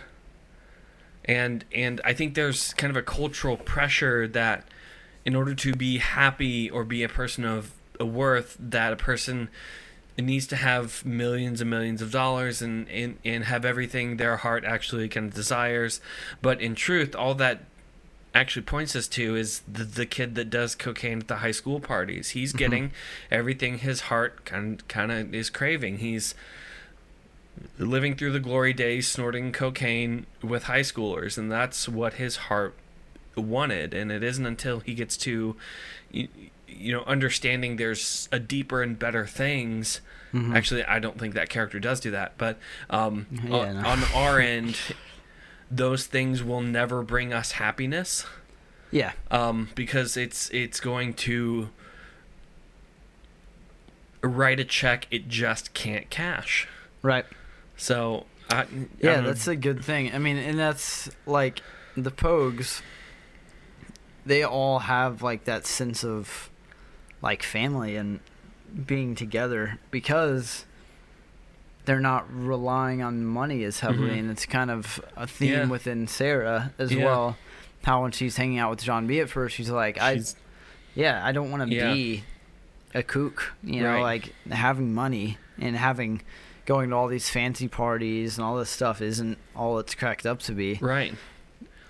[1.23, 4.67] And and I think there's kind of a cultural pressure that
[5.25, 9.49] in order to be happy or be a person of a worth that a person
[10.17, 14.63] needs to have millions and millions of dollars and, and, and have everything their heart
[14.63, 15.99] actually kind of desires.
[16.41, 17.63] But in truth, all that
[18.33, 21.79] actually points us to is the, the kid that does cocaine at the high school
[21.79, 22.29] parties.
[22.29, 22.57] He's mm-hmm.
[22.57, 22.91] getting
[23.31, 25.97] everything his heart kind kind of is craving.
[25.97, 26.35] He's
[27.79, 32.75] living through the glory days, snorting cocaine with high schoolers, and that's what his heart
[33.35, 33.93] wanted.
[33.93, 35.55] And it isn't until he gets to,
[36.11, 36.27] you,
[36.67, 40.01] you know, understanding there's a deeper and better things.
[40.33, 40.55] Mhm.
[40.55, 42.57] Actually, I don't think that character does do that, but
[42.89, 43.87] um, Yeah, on, no.
[43.89, 44.77] on our end,
[45.71, 48.25] those things will never bring us happiness
[48.91, 49.13] yeah.
[49.31, 51.69] um, because it's it's going to
[54.21, 56.67] write a check it just can't cash.
[57.01, 57.25] Right.
[57.77, 58.65] So I, I
[59.01, 60.13] Yeah, don't that's a good thing.
[60.13, 61.61] I mean, and that's like
[61.95, 62.81] the Pogues.
[64.25, 66.49] They all have like that sense of
[67.21, 68.19] like family and
[68.85, 70.65] being together because
[71.85, 74.19] they're not relying on money as heavily Mhm.
[74.19, 75.65] and it's kind of a theme Yeah.
[75.67, 77.05] within Sarah as Yeah.
[77.05, 77.37] well.
[77.83, 80.35] How when she's hanging out with John B at first, she's like, I She's-
[80.95, 81.93] yeah, I don't want to Yeah.
[81.93, 82.23] be
[82.95, 84.01] a kook, you know, Right.
[84.01, 86.21] like having money and having
[86.65, 90.39] going to all these fancy parties and all this stuff isn't all it's cracked up
[90.39, 90.79] to be.
[90.81, 91.13] right.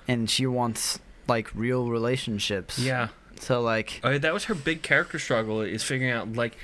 [0.08, 2.78] And she wants like real relationships.
[2.80, 3.10] Yeah.
[3.40, 6.58] So like Uh, that was her big character struggle is figuring out like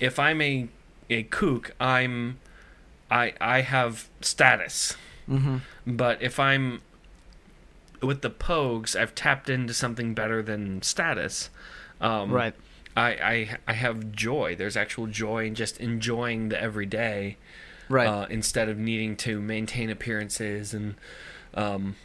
[0.00, 0.68] if I'm a
[1.10, 2.38] a kook, I'm
[3.10, 4.96] I I have status.
[5.26, 6.80] hmm But if I'm
[8.00, 11.50] with the Pogues, I've tapped into something better than status.
[12.00, 12.54] Um, right.
[12.96, 14.56] I, I I have joy.
[14.56, 17.36] There's actual joy in just enjoying the everyday,
[17.88, 18.06] Right.
[18.08, 20.94] uh, instead of needing to maintain appearances and
[21.54, 21.96] um,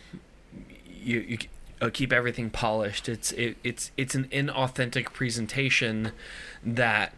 [0.88, 1.38] you, you
[1.82, 3.08] uh, keep everything polished.
[3.10, 6.12] It's it, it's it's an inauthentic presentation
[6.64, 7.14] that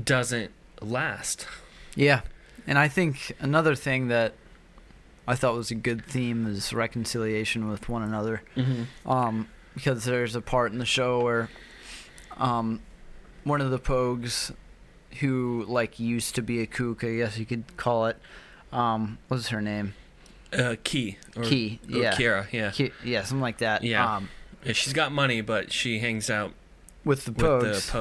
[0.00, 1.46] doesn't last.
[1.94, 2.22] yeah.
[2.64, 4.34] And I think another thing that
[5.26, 8.42] I thought was a good theme is reconciliation with one another.
[8.56, 9.10] Mm-hmm.
[9.10, 11.48] um, because there's a part in the show where
[12.36, 12.80] um,
[13.44, 14.54] one of the Pogues
[15.20, 18.18] who like used to be a kook, I guess you could call it.
[18.72, 19.94] Um, what's her name?
[20.52, 22.12] Uh, Key or, Key, or yeah.
[22.14, 22.70] Kira, yeah.
[22.70, 23.82] Ki- yeah, something like that.
[23.84, 24.16] Yeah.
[24.16, 24.28] Um,
[24.64, 26.52] Yeah, She's got money, but she hangs out
[27.04, 27.90] with the with Pogues.
[27.90, 27.98] the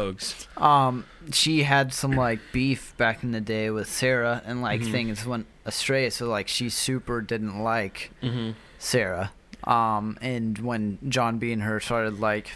[0.57, 0.61] Pogues.
[0.61, 4.91] um, she had some like beef back in the day with Sarah, and like Mhm.
[4.91, 6.09] things went astray.
[6.09, 8.51] So like she super didn't like Mm-hmm.
[8.77, 9.31] Sarah.
[9.63, 12.51] Um, and when John B and her started like,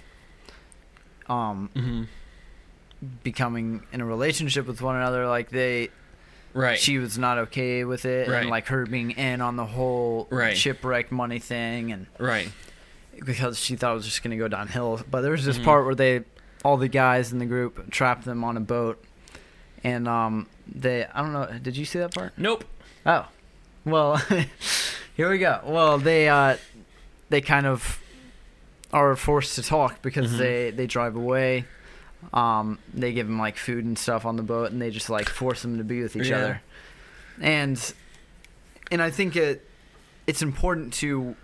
[1.30, 2.04] um, Mm-hmm.
[3.24, 5.90] becoming in a relationship with one another like they
[6.56, 6.80] Right.
[6.80, 8.42] she was not okay with it Right.
[8.42, 10.56] and like her being in on the whole Right.
[10.58, 12.50] shipwrecked money thing and right.
[13.26, 15.66] because she thought it was just going to go downhill but there was this Mhm.
[15.66, 16.24] part where they
[16.64, 19.04] all the guys in the group trapped them on a boat
[19.84, 22.64] and um they i don't know did you see that part Nope.
[23.06, 23.28] oh
[23.84, 24.16] well
[25.16, 26.56] here we go well they uh
[27.30, 28.00] they kind of
[28.94, 30.38] are forced to talk because Mhm.
[30.38, 31.66] they they drive away
[32.34, 35.30] um they give them like food and stuff on the boat and they just like
[35.30, 36.38] force them to be with each Yeah.
[36.38, 36.62] other
[37.42, 37.94] and
[38.92, 39.68] and i think it
[40.28, 41.36] it's important to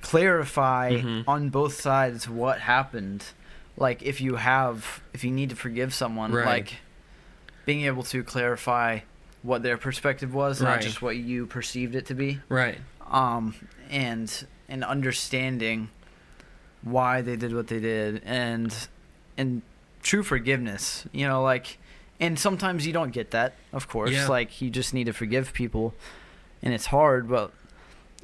[0.00, 1.24] clarify Mhm.
[1.26, 3.24] on both sides what happened
[3.76, 6.46] like if you have if you need to forgive someone Right.
[6.46, 6.74] like
[7.66, 9.00] being able to clarify
[9.42, 12.78] what their perspective was not just what you perceived it to be Right.
[13.10, 13.54] um
[13.90, 15.90] and and understanding
[16.82, 18.74] why they did what they did and
[19.38, 19.62] and
[20.02, 21.78] true forgiveness you know like
[22.20, 24.28] and sometimes you don't get that of course Yeah.
[24.28, 25.94] like you just need to forgive people
[26.62, 27.52] and it's hard but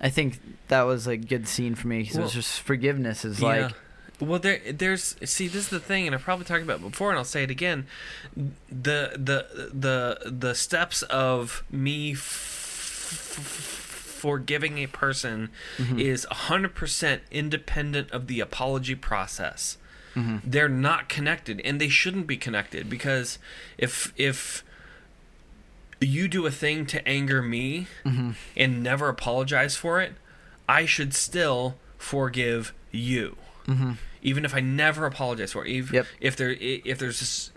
[0.00, 3.40] i think that was a good scene for me because Well, it's just forgiveness is
[3.40, 3.72] like
[4.20, 7.10] Well, there, there's see, this is the thing, and I've probably talked about it before,
[7.10, 7.86] and I'll say it again.
[8.36, 16.00] The the the the steps of me f- f- forgiving a person Mhm.
[16.00, 19.76] is hundred percent independent of the apology process.
[20.14, 20.40] Mhm.
[20.44, 23.38] They're not connected, and they shouldn't be connected because
[23.78, 24.62] if if
[26.00, 28.34] you do a thing to anger me Mhm.
[28.56, 30.14] and never apologize for it,
[30.68, 33.36] I should still forgive you
[33.66, 33.96] Mhm.
[34.22, 35.72] even if I never apologize for it.
[35.72, 36.06] If, Yep.
[36.20, 37.50] if there if there's this,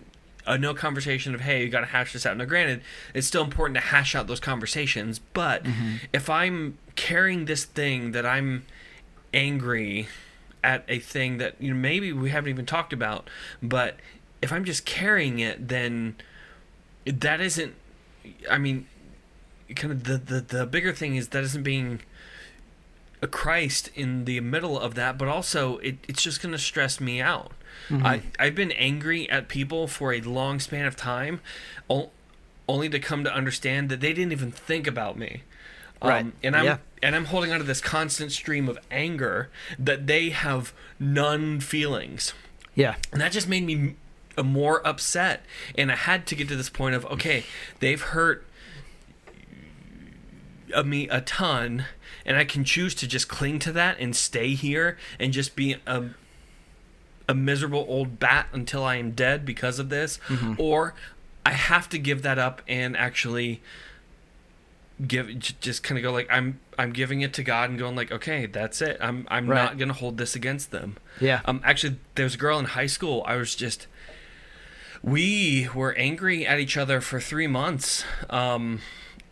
[0.46, 2.36] a no conversation of hey, you got to hash this out.
[2.38, 2.80] Now, granted,
[3.12, 5.66] it's still important to hash out those conversations, but
[6.12, 8.64] if I'm carrying this thing that I'm
[9.34, 10.08] angry
[10.62, 13.28] at a thing that you know maybe we haven't even talked about,
[13.62, 13.96] but
[14.42, 16.16] if I'm just carrying it, then
[17.04, 17.74] that isn't.
[18.50, 18.86] I mean,
[19.74, 22.00] kind of the the, the bigger thing is that isn't being
[23.20, 27.00] a Christ in the middle of that, but also it, it's just going to stress
[27.00, 27.52] me out.
[27.88, 28.06] Mm-hmm.
[28.06, 31.40] I, I've been angry at people for a long span of time,
[32.68, 35.42] only to come to understand that they didn't even think about me.
[36.02, 36.20] Right.
[36.20, 36.78] Um, and I'm Yeah.
[37.02, 42.34] and I'm holding on to this constant stream of anger that they have none feelings.
[42.74, 43.96] yeah And that just made me
[44.36, 45.44] uh, more upset.
[45.76, 47.44] And I had to get to this point of okay,
[47.80, 48.44] they've hurt
[50.74, 51.86] of me a ton,
[52.26, 55.76] and I can choose to just cling to that and stay here and just be
[55.86, 56.10] a
[57.28, 60.54] a miserable old bat until I am dead because of this, mm-hmm.
[60.56, 60.94] or
[61.44, 63.60] I have to give that up and actually
[65.06, 68.10] give just kind of go like I'm I'm giving it to God and going like
[68.10, 69.62] okay that's it I'm I'm Right.
[69.64, 70.96] not gonna hold this against them.
[71.20, 73.22] yeah Um, actually, there was a girl in high school.
[73.26, 73.86] I was just,
[75.02, 78.80] we were angry at each other for three months, um,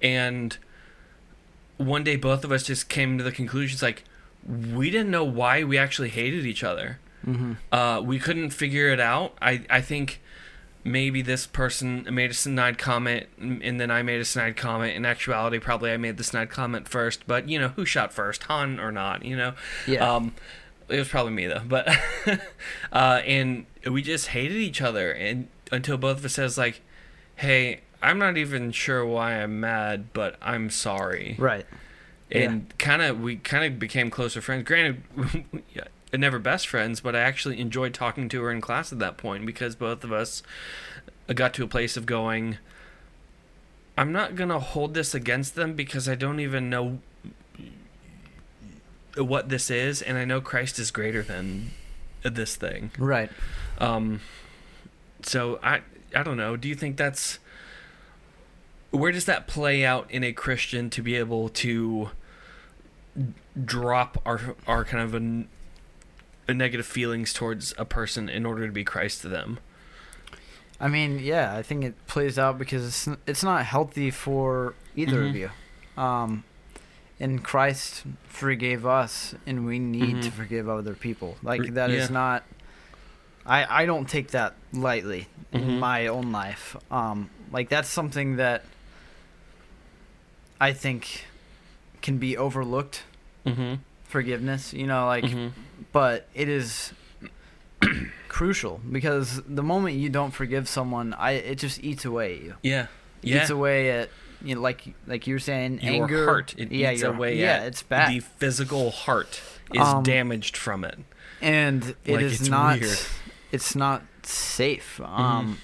[0.01, 0.57] and
[1.77, 4.05] one day both of us just came to the conclusions like,
[4.47, 6.99] we didn't know why we actually hated each other.
[7.27, 7.55] Mm-hmm.
[7.73, 9.37] Uh, we couldn't figure it out.
[9.43, 10.21] I, I think
[10.87, 14.97] maybe this person made a snide comment and then I made a snide comment.
[14.97, 17.27] In actuality, probably I made the snide comment first.
[17.27, 19.55] But, you know, who shot first, Han or not, you know?
[19.87, 20.09] Yeah.
[20.15, 20.35] Um,
[20.89, 21.63] it was probably me, though.
[21.67, 21.89] But,
[22.93, 26.81] uh, and we just hated each other and until both of us says, like,
[27.35, 31.67] hey, I'm not even sure why I'm mad, but I'm sorry Right.
[32.31, 34.65] and kind of we kind of became closer friends.
[34.65, 35.03] Granted,
[36.13, 39.47] never best friends, but I actually enjoyed talking to her in class at that point
[39.47, 40.43] because both of us
[41.35, 42.59] got to a place of going.
[43.99, 47.01] I'm not gonna hold this against them because I don't even know
[49.17, 51.71] what this is, and I know Christ is greater than
[52.23, 52.91] this thing.
[52.99, 53.31] Right.
[53.79, 54.21] Um,
[55.23, 55.81] so I
[56.15, 56.57] I don't know.
[56.57, 57.39] Do you think that's
[58.91, 62.11] where does that play out in a Christian to be able to
[63.65, 65.47] drop our our kind of a, a
[66.55, 69.59] negative feelings towards a person in order to be Christ to them?
[70.81, 75.23] I mean, yeah, I think it plays out because it's, it's not healthy for either
[75.23, 75.31] Mhm.
[75.31, 75.51] of you.
[75.97, 76.45] Um,
[77.19, 80.35] and Christ forgave us, and we need to Mhm.
[80.35, 81.39] forgive other people.
[81.43, 82.15] Like that is yeah.
[82.15, 82.45] not.
[83.47, 85.61] I I don't take that lightly Mhm.
[85.63, 86.77] in my own life.
[86.91, 88.65] Um, like that's something that
[90.61, 91.27] I think
[92.03, 93.03] can be overlooked.
[94.17, 94.27] Mm-hmm.
[94.27, 95.25] Forgiveness, you know, like
[95.93, 96.93] but it is
[98.29, 102.55] crucial because the moment you don't forgive someone, I it just eats away at you.
[102.63, 102.83] Yeah.
[103.23, 103.43] It Yeah.
[103.43, 104.11] Eats away at
[104.43, 106.25] you know, like like you were saying, Your anger.
[106.27, 106.55] heart.
[106.59, 109.41] It yeah, eats your- away Yeah, at it's bad, The physical heart
[109.73, 110.99] is Um, damaged from it.
[111.41, 112.81] and it like, is it's not.
[112.81, 112.99] weird.
[113.53, 114.99] It's not safe.
[115.03, 115.21] Mm-hmm.
[115.23, 115.59] Um,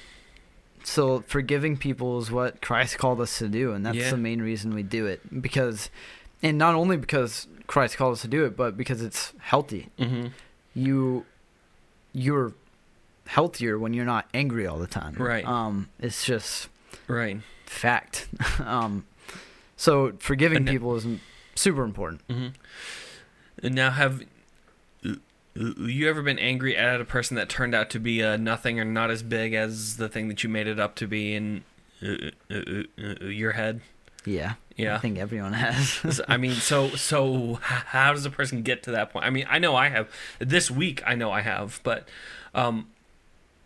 [0.84, 4.10] so forgiving people is what Christ called us to do, and that's Yeah.
[4.10, 5.20] the main reason we do it.
[5.42, 5.90] Because,
[6.42, 9.88] and not only because Christ called us to do it, but because it's healthy.
[9.98, 10.28] Mm-hmm.
[10.74, 11.24] you
[12.12, 12.52] you're
[13.26, 15.14] healthier when you're not angry all the time.
[15.14, 15.46] Right.
[15.46, 16.68] Um, it's just
[17.08, 17.38] Right.
[17.66, 18.28] fact.
[18.64, 19.06] um,
[19.76, 21.06] so forgiving people is
[21.54, 22.26] super important.
[22.28, 22.48] Mm-hmm.
[23.64, 24.24] And now, have
[25.54, 28.84] you ever been angry at a person that turned out to be uh, nothing or
[28.84, 31.64] not as big as the thing that you made it up to be in
[32.02, 32.82] uh, uh, uh,
[33.22, 33.80] uh, your head?
[34.24, 34.54] Yeah.
[34.76, 34.94] Yeah.
[34.94, 36.20] I think everyone has.
[36.28, 39.24] I mean, so so how does a person get to that point?
[39.26, 40.08] I mean, I know I have
[40.38, 41.02] this week.
[41.06, 42.08] I know I have, but
[42.54, 42.88] um,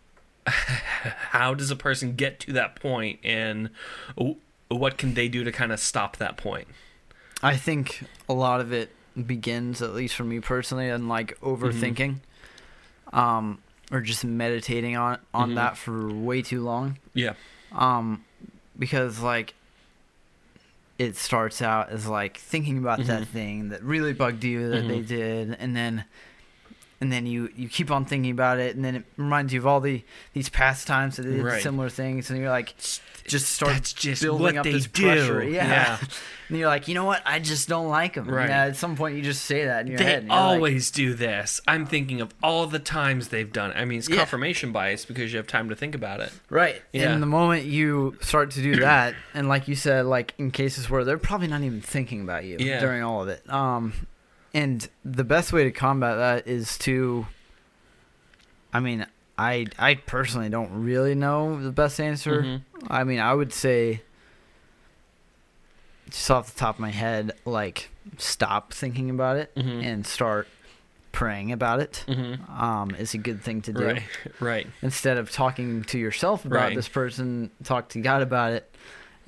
[0.45, 3.69] how does a person get to that point, and
[4.69, 6.67] what can they do to kind of stop that point?
[7.43, 8.91] I think a lot of it
[9.25, 12.17] begins, at least for me personally, in like overthinking,
[13.13, 13.59] um,
[13.91, 15.55] or just meditating on on Mhm.
[15.55, 16.97] that for way too long.
[17.13, 17.33] Yeah.
[17.73, 18.23] um
[18.79, 19.53] because like
[20.97, 23.27] it starts out as like thinking about that Mhm.
[23.27, 25.07] thing that really bugged you that they Mhm.
[25.07, 26.05] did and then
[26.99, 29.67] and then you you keep on thinking about it and then it reminds you of
[29.67, 31.61] all the these past times that they did Right.
[31.61, 32.73] similar things and you're like
[33.25, 35.03] just start That's just building up this do.
[35.03, 35.67] pressure yeah.
[35.67, 35.97] Yeah.
[36.49, 38.47] and you're like you know what i just don't like them Right.
[38.49, 40.45] yeah, at some point you just say that in your They head and you're like,
[40.55, 41.59] always do this.
[41.67, 43.77] I'm thinking of all the times they've done it.
[43.77, 44.17] I mean, it's Yeah.
[44.17, 46.31] confirmation bias because you have time to think about it.
[46.49, 46.81] Right.
[46.93, 47.11] Yeah.
[47.11, 50.89] And the moment you start to do that, and like you said, like in cases
[50.89, 52.79] where they're probably not even thinking about you Yeah.
[52.79, 53.47] during all of it.
[53.51, 53.93] Um,
[54.53, 57.25] and the best way to combat that is to,
[58.73, 59.05] I mean,
[59.37, 62.41] I I personally don't really know the best answer.
[62.41, 62.61] Mhm.
[62.89, 64.01] I mean, I would say,
[66.09, 69.83] just off the top of my head, like stop thinking about it Mhm.
[69.83, 70.47] and start
[71.11, 72.03] praying about it.
[72.07, 72.49] Mhm.
[72.49, 74.03] Um, is a good thing to do Right.
[74.39, 74.67] Right.
[74.81, 76.75] instead of talking to yourself about Right.
[76.75, 78.73] this person, talk to God about it,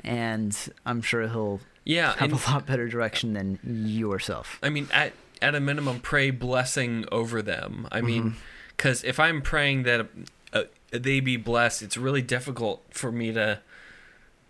[0.03, 0.55] and
[0.85, 1.59] I'm sure he'll
[1.89, 2.11] Yeah.
[2.13, 4.59] have and- a lot better direction than yourself.
[4.61, 7.87] I mean, at at a minimum, pray blessing over them.
[7.91, 8.33] I mean, Mhm.
[8.75, 10.07] because if I'm praying that
[10.51, 13.59] uh, they be blessed, it's really difficult for me to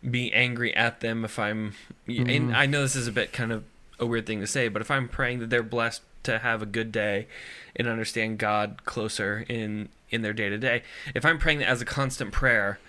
[0.09, 1.75] be angry at them if I'm.
[2.07, 2.35] Mhm.
[2.35, 3.63] And I know this is a bit kind of
[3.99, 6.65] a weird thing to say, but if I'm praying that they're blessed to have a
[6.65, 7.27] good day
[7.75, 10.81] and understand God closer in in their day to day,
[11.13, 12.79] if I'm praying that as a constant prayer,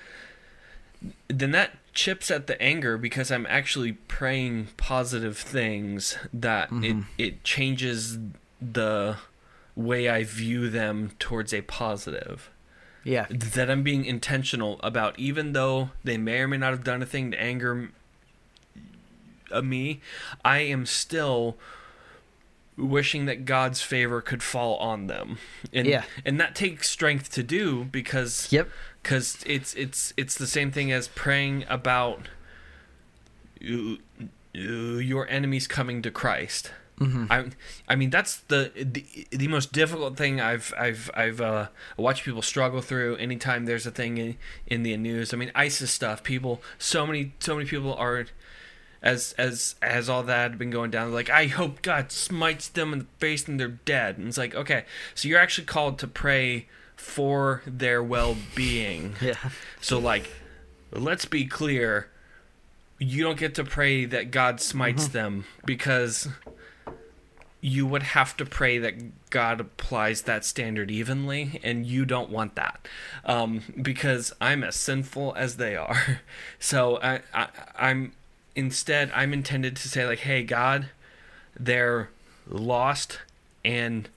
[1.28, 7.06] then that chips at the anger because I'm actually praying positive things that Mhm.
[7.18, 8.18] it it changes
[8.60, 9.16] the
[9.74, 12.50] way I view them towards a positive.
[13.02, 17.00] Yeah, That I'm being intentional about, even though they may or may not have done
[17.02, 17.90] a thing to anger
[19.50, 20.00] uh, me,
[20.44, 21.56] I am still
[22.76, 25.38] wishing that God's favor could fall on them.
[25.72, 26.04] And, Yeah.
[26.24, 28.68] and that takes strength to do because yep,
[29.02, 32.28] because it's it's it's the same thing as praying about
[33.60, 33.98] you,
[34.52, 36.72] you- your enemies coming to Christ.
[37.30, 37.46] I,
[37.88, 42.42] I mean that's the, the the most difficult thing I've I've I've uh, watched people
[42.42, 43.16] struggle through.
[43.16, 44.36] Anytime there's a thing in,
[44.66, 46.22] in the news, I mean ISIS stuff.
[46.22, 48.26] People, so many so many people are,
[49.02, 51.10] as as as all that had been going down.
[51.14, 54.18] Like I hope God smites them in the face and they're dead.
[54.18, 54.84] And it's like okay,
[55.14, 56.66] so you're actually called to pray
[57.00, 59.14] for their well being.
[59.20, 59.34] Yeah.
[59.80, 60.30] So like,
[60.92, 62.08] let's be clear.
[62.98, 66.28] You don't get to pray that God smites them because
[67.62, 72.54] you would have to pray that God applies that standard evenly, and you don't want
[72.56, 72.86] that
[73.24, 76.20] um, because I'm as sinful as they are.
[76.58, 78.12] So I, I, I'm
[78.54, 80.90] instead I'm intended to say like, hey God,
[81.58, 82.10] they're
[82.46, 83.18] lost,
[83.64, 84.08] and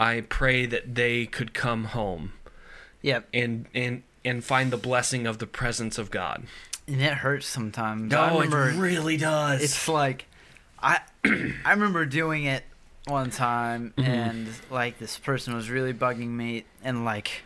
[0.00, 2.32] I pray that they could come home
[3.02, 3.28] Yep.
[3.34, 6.44] and and and find the blessing of the presence of God.
[6.88, 8.10] And it hurts sometimes.
[8.10, 9.62] No, remember it really does.
[9.62, 10.26] it's like
[10.82, 12.64] I I remember doing it
[13.06, 14.10] one time Mm-hmm.
[14.10, 17.42] and like this person was really bugging me and like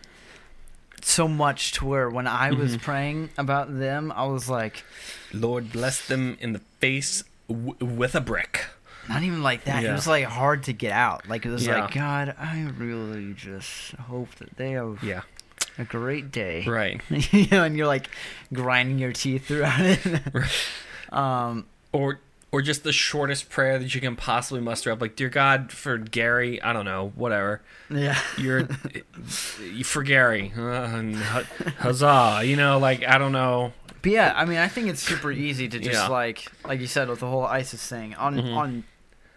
[1.03, 2.85] so much to where when I was Mm-hmm.
[2.85, 4.85] praying about them I was like
[5.33, 8.67] Lord bless them in the face w- with a brick.
[9.09, 9.85] Not even like that.
[9.85, 11.29] It was like hard to get out.
[11.29, 11.83] Like it was Yeah.
[11.85, 15.23] like God, I really just hope that they have Yeah,
[15.79, 16.65] a great day.
[16.67, 17.01] right.
[17.33, 18.09] you know, and you're like
[18.53, 20.07] grinding your teeth throughout it.
[21.13, 22.21] um Or
[22.53, 25.99] or just the shortest prayer that you can possibly muster up, like, "Dear God, for
[25.99, 27.63] Gary, I don't know, whatever.
[27.91, 28.17] yeah.
[28.39, 28.67] You're
[29.83, 31.43] for Gary, uh,
[31.81, 33.73] huzzah!" You know, like I don't know.
[34.03, 36.09] But yeah, I mean, I think it's super easy to just Yeah.
[36.09, 38.55] like, like you said with the whole ISIS thing on Mhm.
[38.57, 38.85] on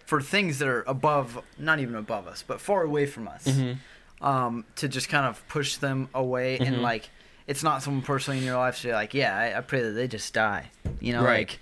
[0.08, 4.26] for things that are above, not even above us, but far away from us, Mm-hmm.
[4.26, 6.82] um, to just kind of push them away and Mhm.
[6.82, 7.10] like,
[7.46, 8.78] it's not someone personally in your life.
[8.78, 10.72] So you're like, yeah, I, I pray that they just die.
[11.00, 11.50] You know, Right.
[11.50, 11.60] like,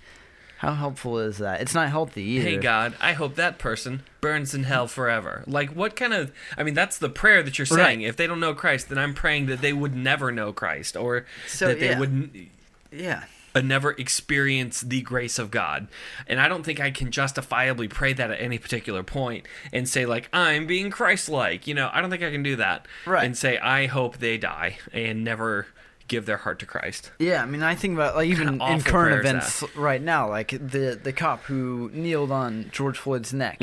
[0.59, 1.59] how helpful is that?
[1.61, 2.49] It's not healthy either.
[2.49, 5.43] Hey God, I hope that person burns in hell forever.
[5.47, 6.31] Like, what kind of?
[6.57, 7.99] I mean, that's the prayer that you're saying.
[7.99, 8.07] Right.
[8.07, 11.25] If they don't know Christ, then I'm praying that they would never know Christ, or
[11.47, 11.99] So, that they yeah.
[11.99, 12.47] would
[12.91, 13.23] Yeah.
[13.61, 15.87] Never experience the grace of God.
[16.27, 20.05] And I don't think I can justifiably pray that at any particular point and say
[20.05, 21.67] like I'm being Christ-like.
[21.67, 22.87] You know, I don't think I can do that.
[23.05, 23.23] Right.
[23.25, 25.67] And say I hope they die and never
[26.07, 27.11] give their heart to Christ.
[27.17, 30.99] Yeah, I mean, I think about like even in current events right now, like the
[31.01, 33.59] the cop who kneeled on George Floyd's neck.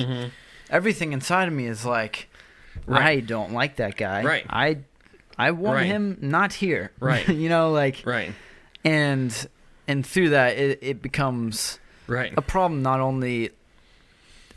[0.71, 2.29] Everything inside of me is like,
[2.81, 2.93] Mm-hmm.
[2.95, 3.03] Right.
[3.03, 4.23] I don't like that guy.
[4.25, 4.47] Right.
[4.49, 4.79] I
[5.37, 5.87] I want Right.
[5.87, 6.91] him not here.
[6.99, 7.29] Right.
[7.43, 8.33] you know, like, Right.
[8.83, 9.31] and
[9.89, 12.33] and through that, it it becomes Right.
[12.37, 13.51] a problem not only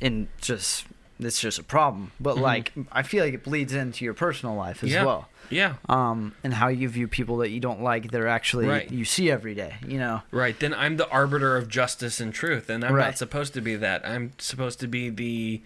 [0.01, 0.86] in just
[1.19, 2.41] it's just a problem, but Mhm.
[2.41, 5.05] like I feel like it bleeds into your personal life as Yeah.
[5.05, 5.30] well.
[5.49, 5.76] Yeah.
[5.88, 8.91] Um, and how you view people that you don't like, that are actually Right.
[8.91, 9.76] you see every day.
[9.88, 10.23] You know.
[10.32, 10.59] Right.
[10.59, 13.05] Then I'm the arbiter of justice and truth, and I'm Right.
[13.05, 14.05] not supposed to be that.
[14.05, 15.61] I'm supposed to be the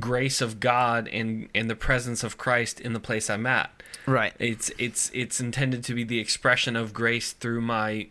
[0.00, 3.70] grace of God and and the presence of Christ in the place I'm at.
[4.06, 4.32] Right.
[4.40, 8.08] It's it's it's intended to be the expression of grace through my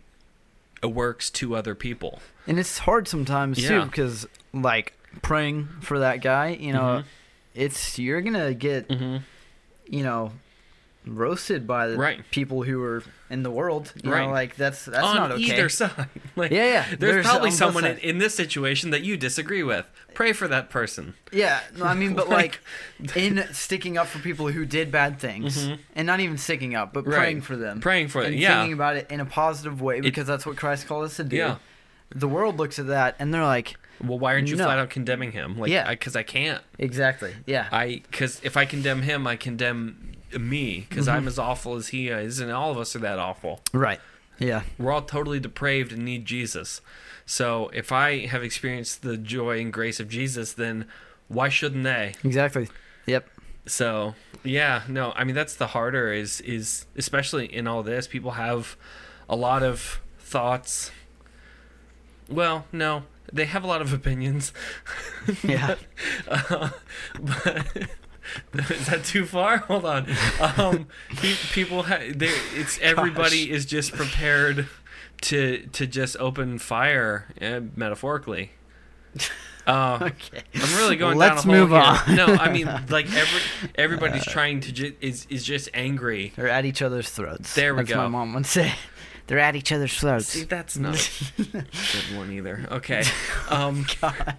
[0.88, 2.20] works to other people.
[2.46, 7.04] And it's hard sometimes too because like praying for that guy, you know, Mhm.
[7.54, 9.18] it's you're gonna get Mm-hmm.
[9.86, 10.32] you know
[11.06, 12.20] roasted by the Right.
[12.30, 13.92] people who are in the world.
[14.04, 14.26] You Right.
[14.26, 15.42] know, like that's that's On not okay.
[15.42, 16.08] either side.
[16.36, 16.84] Like, Yeah, yeah.
[16.88, 19.86] There's, There's probably someone in, in this situation that you disagree with.
[20.14, 21.14] Pray for that person.
[21.32, 22.60] Yeah, no, I mean, but like,
[23.00, 25.78] Like- in sticking up for people who did bad things, Mhm.
[25.96, 27.16] and not even sticking up, but Right.
[27.16, 28.32] praying for them, Praying for them.
[28.32, 28.54] and Yeah.
[28.60, 31.36] thinking about it in a positive way because that's what Christ called us to do.
[31.36, 31.56] Yeah.
[32.14, 34.64] The world looks at that and they're like, Well, why aren't you No.
[34.64, 35.56] flat out condemning him?
[35.58, 35.88] Like, Yeah.
[35.90, 36.60] because I, can't.
[36.78, 41.16] exactly, yeah, I because if I condemn him, I condemn me because Mm-hmm.
[41.16, 43.60] I'm as awful as he is, and all of us are that awful.
[43.72, 44.00] right,
[44.38, 46.80] yeah, We're all totally depraved and need Jesus.
[47.26, 50.86] So if I have experienced the joy and grace of Jesus, then
[51.28, 52.14] why shouldn't they?
[52.24, 52.68] exactly,
[53.06, 53.28] yep,
[53.66, 54.14] So
[54.44, 58.76] yeah, no, I mean that's the harder is is especially in all this, people have
[59.28, 60.90] a lot of thoughts.
[62.28, 64.52] Well, no, they have a lot of opinions.
[65.44, 65.76] yeah,
[66.28, 66.70] Uh,
[67.20, 67.66] but
[68.54, 69.56] is that too far?
[69.68, 70.06] Hold on.
[70.56, 70.86] Um,
[71.52, 74.68] people, ha- it's everybody is just prepared
[75.22, 78.52] to to just open fire, uh, metaphorically.
[79.66, 80.42] Uh, okay.
[80.54, 81.80] I'm really going Let's down a hole move here.
[81.80, 82.16] on.
[82.16, 83.40] no, I mean like every
[83.76, 86.32] everybody's trying to ju- is is just angry.
[86.34, 87.54] They're at each other's throats.
[87.54, 87.96] There we That's go.
[87.98, 88.72] my mom would say.
[89.32, 90.26] They're at each other's throats.
[90.26, 90.94] See, that's not
[91.38, 91.64] a good
[92.14, 92.66] one either.
[92.70, 93.02] Okay.
[93.48, 94.36] Um, God.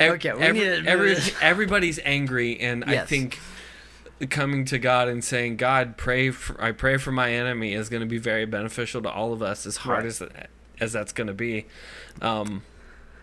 [0.00, 3.38] ev- Okay, we every- need to move every- everybody's angry, and I think
[4.28, 8.00] coming to God and saying, "God, pray for I pray for my enemy," is going
[8.00, 9.66] to be very beneficial to all of us.
[9.66, 10.06] As hard Right.
[10.06, 10.22] as
[10.80, 11.66] as that's going to be,
[12.20, 12.62] um,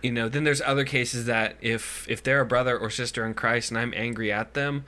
[0.06, 3.34] you know then there's other cases that if if they're a brother or sister in
[3.34, 4.84] christ and i'm angry at them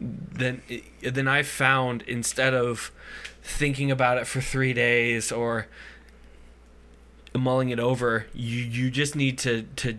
[0.00, 0.60] then
[1.02, 2.90] then i found instead of
[3.42, 5.66] thinking about it for three days or
[7.34, 9.98] mulling it over you you just need to to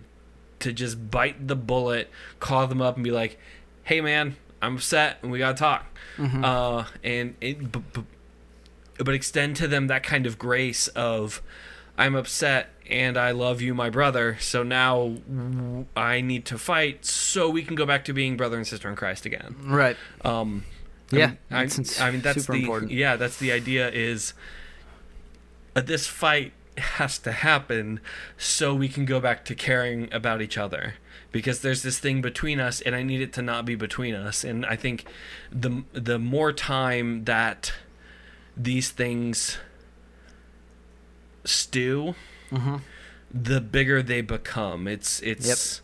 [0.60, 2.10] to just bite the bullet
[2.40, 3.38] call them up and be like
[3.84, 5.86] hey man i'm upset and we gotta talk
[6.18, 6.44] Mhm.
[6.44, 8.04] uh and it b- b-
[8.98, 11.44] but extend to them that kind of grace of
[11.96, 15.16] i'm upset and i love you my brother so now
[15.96, 18.96] I need to fight so we can go back to being brother and sister in
[18.96, 19.98] christ again right.
[20.24, 20.64] um
[21.12, 22.92] Yeah, I, it's- it's I mean that's the important.
[22.92, 24.34] yeah that's the idea is
[25.76, 28.00] uh, this fight has to happen
[28.38, 30.94] so we can go back to caring about each other
[31.32, 34.44] because there's this thing between us and I need it to not be between us
[34.44, 35.06] and I think
[35.52, 37.74] the the more time that
[38.56, 39.58] these things
[41.46, 42.16] stew
[42.50, 42.78] hmm
[43.34, 45.82] the bigger they become it's it's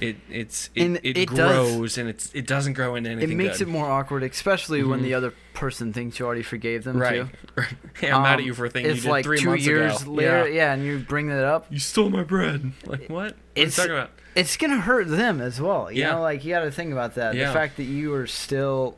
[0.00, 3.30] it it's And it, it, it does- grows and it's it doesn't grow into anything.
[3.32, 3.68] It makes good.
[3.68, 5.02] it more awkward, especially when Mhm.
[5.04, 7.62] the other person thinks you already forgave them right too.
[8.00, 9.66] hey, i'm mad at Um, you for a thing you did like three two months
[9.66, 10.54] years ago later, yeah.
[10.54, 10.72] yeah.
[10.72, 11.66] and you bring that up.
[11.70, 12.72] You stole my bread.
[12.86, 13.10] Like what?
[13.10, 14.10] What It's- are you talking about?
[14.34, 15.92] It's gonna hurt them as well.
[15.92, 16.12] You Yeah.
[16.12, 17.34] know, like you got to think about that.
[17.34, 17.48] Yeah.
[17.48, 18.96] The fact that you are still,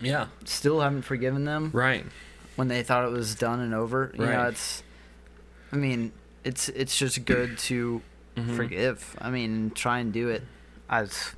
[0.00, 0.26] Yeah.
[0.44, 2.04] still haven't forgiven them Right.
[2.56, 4.12] when they thought it was done and over.
[4.14, 4.82] You know, it's.
[5.72, 6.12] I mean,
[6.44, 8.02] it's it's just good to
[8.36, 8.56] Mhm.
[8.56, 9.16] forgive.
[9.20, 10.42] I mean, try and do it
[10.90, 11.32] as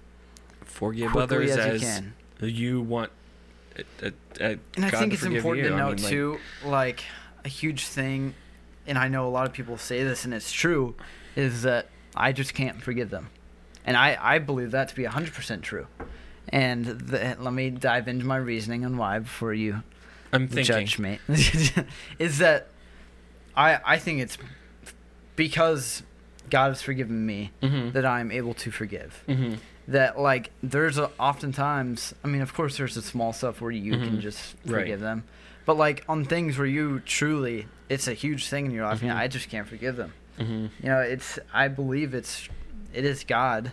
[0.64, 2.14] Forgive others as, as, you can.
[2.40, 3.10] you want.
[3.78, 5.70] Uh, uh, uh, And I God think it's important you.
[5.70, 7.04] to I note mean, like- too, like
[7.44, 8.34] a huge thing,
[8.86, 10.94] and I know a lot of people say this, and it's true,
[11.34, 13.28] is that I just can't forgive them,
[13.84, 15.86] and I I believe that to be hundred percent true.
[16.48, 19.82] And the, let me dive into my reasoning on why before you
[20.32, 20.64] I'm thinking.
[20.86, 21.18] judge me.
[22.18, 22.68] is that
[23.56, 24.38] I I think it's
[25.36, 26.02] because
[26.50, 27.90] God has forgiven me Mm-hmm.
[27.92, 29.54] that I'm able to forgive mm-hmm.
[29.88, 33.92] that like there's a, oftentimes i mean of course there's the small stuff where you
[33.92, 34.20] can Mhm.
[34.20, 34.80] just Right.
[34.80, 35.22] forgive them
[35.64, 39.08] but like on things where you truly it's a huge thing in your life you
[39.08, 39.18] know, Mhm.
[39.18, 40.66] i just can't forgive them Mm-hmm.
[40.82, 42.48] you know it's i believe it's
[42.92, 43.72] it is god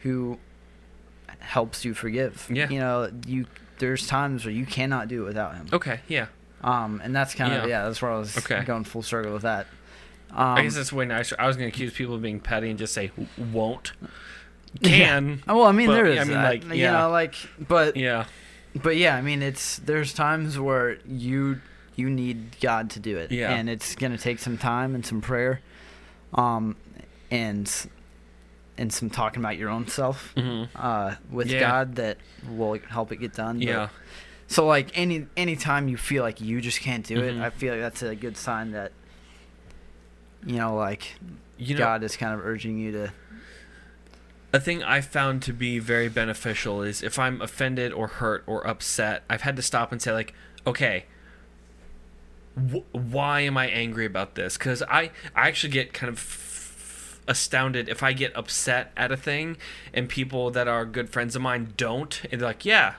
[0.00, 0.38] who
[1.38, 2.68] helps you forgive Yeah.
[2.68, 3.46] you know you
[3.78, 6.00] there's times where you cannot do it without him Okay.
[6.08, 6.26] Yeah.
[6.62, 7.68] um and that's kind of Yeah.
[7.80, 8.62] yeah that's where i was Okay.
[8.64, 9.66] going full circle with that
[10.32, 11.36] um, I guess that's way nicer.
[11.38, 13.10] I was going to accuse people of being petty and just say
[13.52, 13.92] won't.
[14.84, 15.42] Can.
[15.48, 17.96] oh, well i mean but, there is I mean, that, like, you know like but
[17.96, 18.26] Yeah.
[18.80, 21.60] but yeah, I mean, it's there's times where you
[21.96, 23.50] you need God to do it, Yeah.
[23.52, 25.60] and it's gonna take some time and some prayer,
[26.34, 26.76] um,
[27.32, 27.68] and
[28.78, 30.70] and some talking about your own self Mm-hmm.
[30.76, 31.60] uh, with Yeah.
[31.60, 32.18] God that
[32.48, 33.58] will help it get done.
[33.58, 33.88] But- Yeah.
[34.46, 37.38] so like any any time you feel like you just can't do Mhm.
[37.38, 38.92] it, I feel like that's a good sign that
[40.46, 41.14] you know like
[41.58, 43.12] You know, God is kind of urging you to.
[44.52, 48.66] a thing I found to be very beneficial is if I'm offended or hurt or
[48.66, 50.34] upset, I've had to stop and say like,
[50.66, 51.04] okay,
[52.56, 54.56] wh- why am I angry about this?
[54.56, 59.16] Because I I actually get kind of f- astounded if I get upset at a
[59.16, 59.56] thing
[59.94, 62.94] and people that are good friends of mine don't, and they're like, yeah.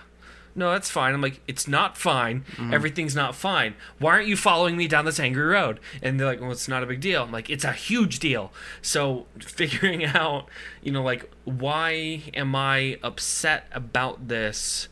[0.54, 1.14] No, that's fine.
[1.14, 2.44] I'm like, it's not fine.
[2.74, 3.76] Everything's not fine.
[4.00, 5.80] Why aren't you following me down this angry road?
[6.02, 7.24] And they're like, well, it's not a big deal.
[7.24, 8.52] I'm like, it's a huge deal.
[8.82, 10.48] So figuring out,
[10.82, 14.90] you know, like, why am I upset about this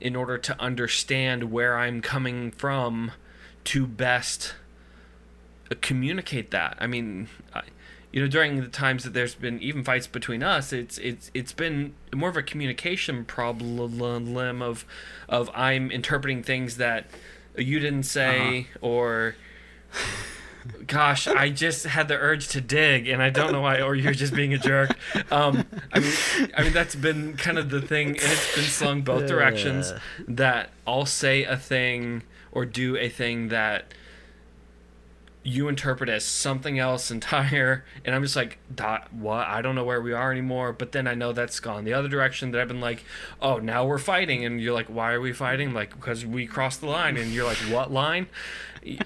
[0.00, 3.12] in order to understand where I'm coming from
[3.64, 4.54] to best
[5.70, 6.76] uh, communicate that.
[6.78, 7.62] I mean, I,
[8.14, 11.52] you know, during the times that there's been even fights between us, it's it's it's
[11.52, 14.84] been more of a communication problem of
[15.28, 17.06] of I'm interpreting things that
[17.58, 19.34] you didn't say or
[20.86, 24.14] gosh i just had the urge to dig and i don't know why or you're
[24.14, 24.96] just being a jerk
[25.30, 26.12] um i mean
[26.56, 29.98] i mean that's been kind of the thing and it's been slung both directions Uh.
[30.26, 33.92] that i'll say a thing or do a thing that
[35.44, 39.46] you interpret as something else entire and i'm just like "Dot, what?
[39.46, 40.72] I don't know where we are anymore.
[40.72, 43.04] But then i know that's gone the other direction that i've been like
[43.40, 45.72] oh now we're fighting and you're like why are we fighting?
[45.72, 48.26] Like because we crossed the line and you're like what line?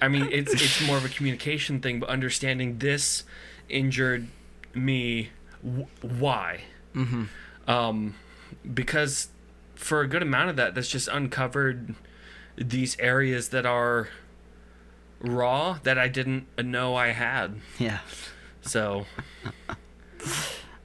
[0.01, 3.23] I mean it's it's more of a communication thing but understanding this
[3.67, 4.27] injured
[4.73, 5.29] me
[5.63, 6.61] w- why?
[6.95, 7.25] Mm-hmm.
[7.69, 8.15] um,
[8.73, 9.29] because
[9.75, 11.95] for a good amount of that, that's just uncovered
[12.57, 14.09] these areas that are
[15.21, 17.59] raw that I didn't know I had.
[17.77, 17.99] Yeah.
[18.61, 19.05] So,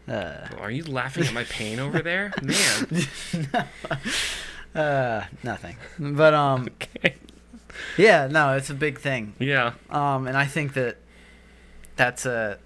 [0.06, 3.06] Uh, are you laughing at my pain over there, man?
[4.74, 5.76] uh, nothing.
[5.98, 7.14] But um, Okay.
[7.96, 9.34] yeah, no, it's a big thing.
[9.38, 9.72] Yeah.
[9.88, 10.98] Um, and I think that
[11.96, 12.58] that's a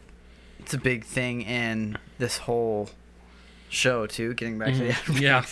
[0.59, 2.91] it's a big thing in this whole
[3.69, 4.35] show too.
[4.35, 5.21] Getting back to the.
[5.21, 5.45] Yeah.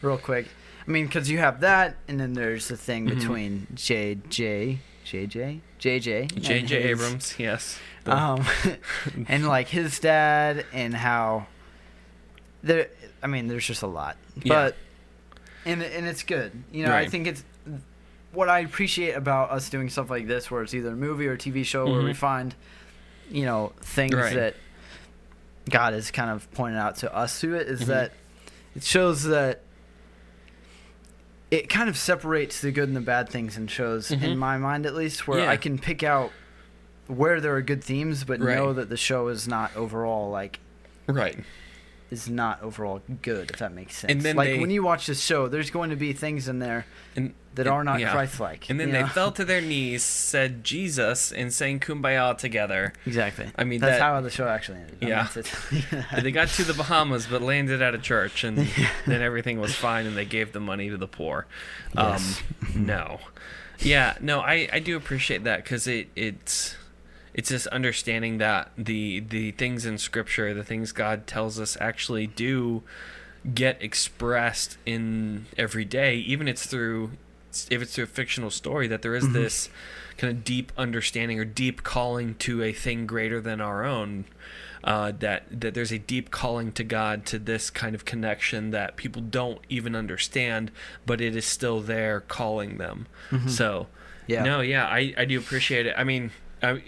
[0.00, 0.46] real quick.
[0.88, 3.14] I mean, because you have that, and then there's the thing Mhm.
[3.18, 6.76] between JJ, JJ, JJ, J.J.
[6.82, 7.78] Abrams, yes.
[8.06, 8.44] Um,
[9.28, 11.46] and like his dad, and how
[12.62, 12.88] there.
[13.22, 14.52] I mean, there's just a lot, Yeah.
[14.54, 14.76] but
[15.64, 16.50] and and it's good.
[16.72, 17.44] You know, I think it's
[18.32, 21.32] what I appreciate about us doing stuff like this, where it's either a movie or
[21.34, 22.16] a TV show, where we Mhm.
[22.16, 22.54] find,
[23.30, 24.34] you know, things Right.
[24.34, 24.56] that
[25.70, 27.86] God has kind of pointed out to us through it, is Mhm.
[27.86, 28.12] that
[28.74, 29.62] it shows that
[31.50, 34.22] it kind of separates the good and the bad things in shows, Mhm.
[34.22, 35.50] in my mind at least, where Yeah.
[35.50, 36.32] I can pick out
[37.06, 38.56] where there are good themes, but Right.
[38.56, 40.58] know that the show is not overall like
[41.06, 41.38] right.
[42.10, 44.10] is not overall good, if that makes sense.
[44.12, 46.58] And then like they- when you watch this show, there's going to be things in
[46.58, 46.84] there
[47.14, 48.12] And that are not yeah.
[48.12, 48.70] Christ-like.
[48.70, 49.08] And then they know?
[49.08, 52.92] fell to their knees, said Jesus, and sang "Kumbaya" together.
[53.04, 53.50] exactly.
[53.56, 54.98] I mean, that's that- how the show actually ended.
[55.02, 55.28] I Yeah.
[56.22, 58.58] they got to the Bahamas, but landed at a church, and
[59.06, 61.46] then everything was fine, and they gave the money to the poor.
[61.94, 62.42] Yes.
[62.74, 63.20] Um, no,
[63.80, 66.76] yeah, no, I, I do appreciate that because it it's
[67.34, 72.26] it's just understanding that the the things in Scripture, the things God tells us, actually
[72.26, 72.82] do
[73.54, 77.12] get expressed in every day, even it's through
[77.70, 79.32] if it's through a fictional story that there is Mhm.
[79.32, 79.68] this
[80.18, 84.24] kind of deep understanding or deep calling to a thing greater than our own
[84.84, 88.96] uh, that that there's a deep calling to God to this kind of connection that
[88.96, 90.70] people don't even understand,
[91.04, 93.06] but it is still there calling them.
[93.30, 93.50] Mhm.
[93.50, 93.88] So,
[94.28, 94.44] yeah.
[94.44, 95.94] no, yeah, I, I do appreciate it.
[95.98, 96.30] I mean,
[96.62, 96.82] I,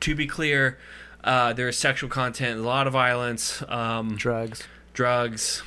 [0.00, 0.78] to be clear,
[1.22, 4.64] uh, there is sexual content, a lot of violence, um, Drugs.
[4.92, 5.62] drugs,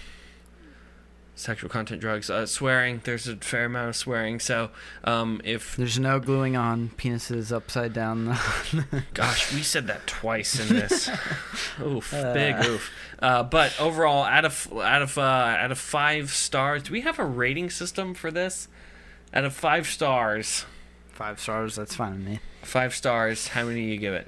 [1.37, 2.99] sexual content, drugs, uh, swearing.
[3.05, 4.39] There's a fair amount of swearing.
[4.39, 4.71] So,
[5.03, 8.35] um, if There's no gluing on penises upside down.
[9.13, 11.09] Gosh, we said that twice in this.
[11.81, 12.33] oof, Uh.
[12.33, 12.91] big oof.
[13.19, 17.19] Uh, but overall, out of out of uh, out of five stars, do we have
[17.19, 18.67] a rating system for this?
[19.33, 20.65] Out of five stars,
[21.13, 21.75] Five stars.
[21.75, 22.39] That's fine with me.
[22.63, 23.49] five stars.
[23.49, 24.27] How many do you give it?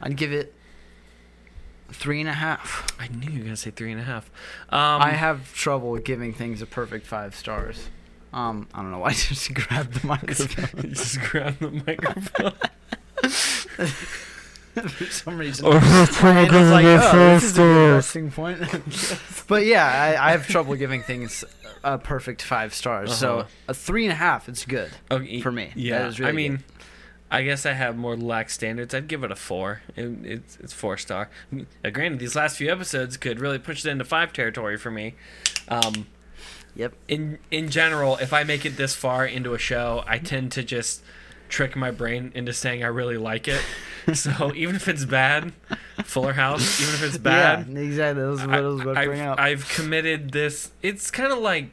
[0.00, 0.54] I'd give it
[1.90, 2.86] three and a half.
[2.98, 4.30] I knew you were gonna say three and a half.
[4.70, 7.88] Um, I have trouble giving things a perfect five stars.
[8.32, 10.92] Um, I don't know why I just grabbed the microphone.
[10.92, 12.52] just grab the microphone.
[14.88, 15.66] For some reason.
[15.66, 17.74] Or just wanna And give it's like, it a oh, five this is a good
[17.74, 17.94] stars.
[17.94, 19.44] resting point.
[19.48, 19.86] but yeah,
[20.18, 21.44] I, I have trouble giving things
[21.84, 23.14] a perfect five stars.
[23.14, 23.48] So Uh-huh.
[23.68, 24.90] a three and a half it's good.
[25.10, 26.06] Okay, For me, yeah.
[26.06, 26.64] is really I mean,
[27.32, 28.94] I guess I have more lax standards.
[28.94, 29.80] I'd give it a four.
[29.96, 31.30] It, it's it's four star.
[31.84, 35.14] Uh, granted, these last few episodes could really push it into five territory for me.
[35.68, 36.06] Um,
[36.74, 36.94] Yep.
[37.08, 40.62] in in general, if I make it this far into a show, I tend to
[40.62, 41.02] just
[41.50, 43.60] trick my brain into saying I really like it.
[44.14, 45.52] so even if it's bad,
[46.04, 48.22] Fuller House, even if it's bad, Yeah, exactly.
[48.22, 49.38] That was what I, was about to I've, up.
[49.40, 50.70] I've committed this.
[50.82, 51.70] It's kind of like,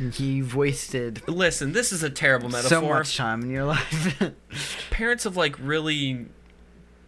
[0.00, 2.68] You've wasted listen, this is a terrible metaphor.
[2.68, 4.32] so much time in your life.
[4.90, 6.26] Parents of like really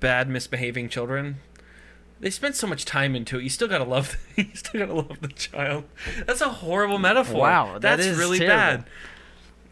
[0.01, 1.37] bad, misbehaving children.
[2.21, 3.43] They spend so much time into it.
[3.43, 4.17] You still gotta love.
[4.37, 5.85] you still gotta love the child.
[6.27, 7.41] That's a horrible metaphor.
[7.41, 8.85] Wow, that that's is really terrible.
[8.85, 8.85] bad.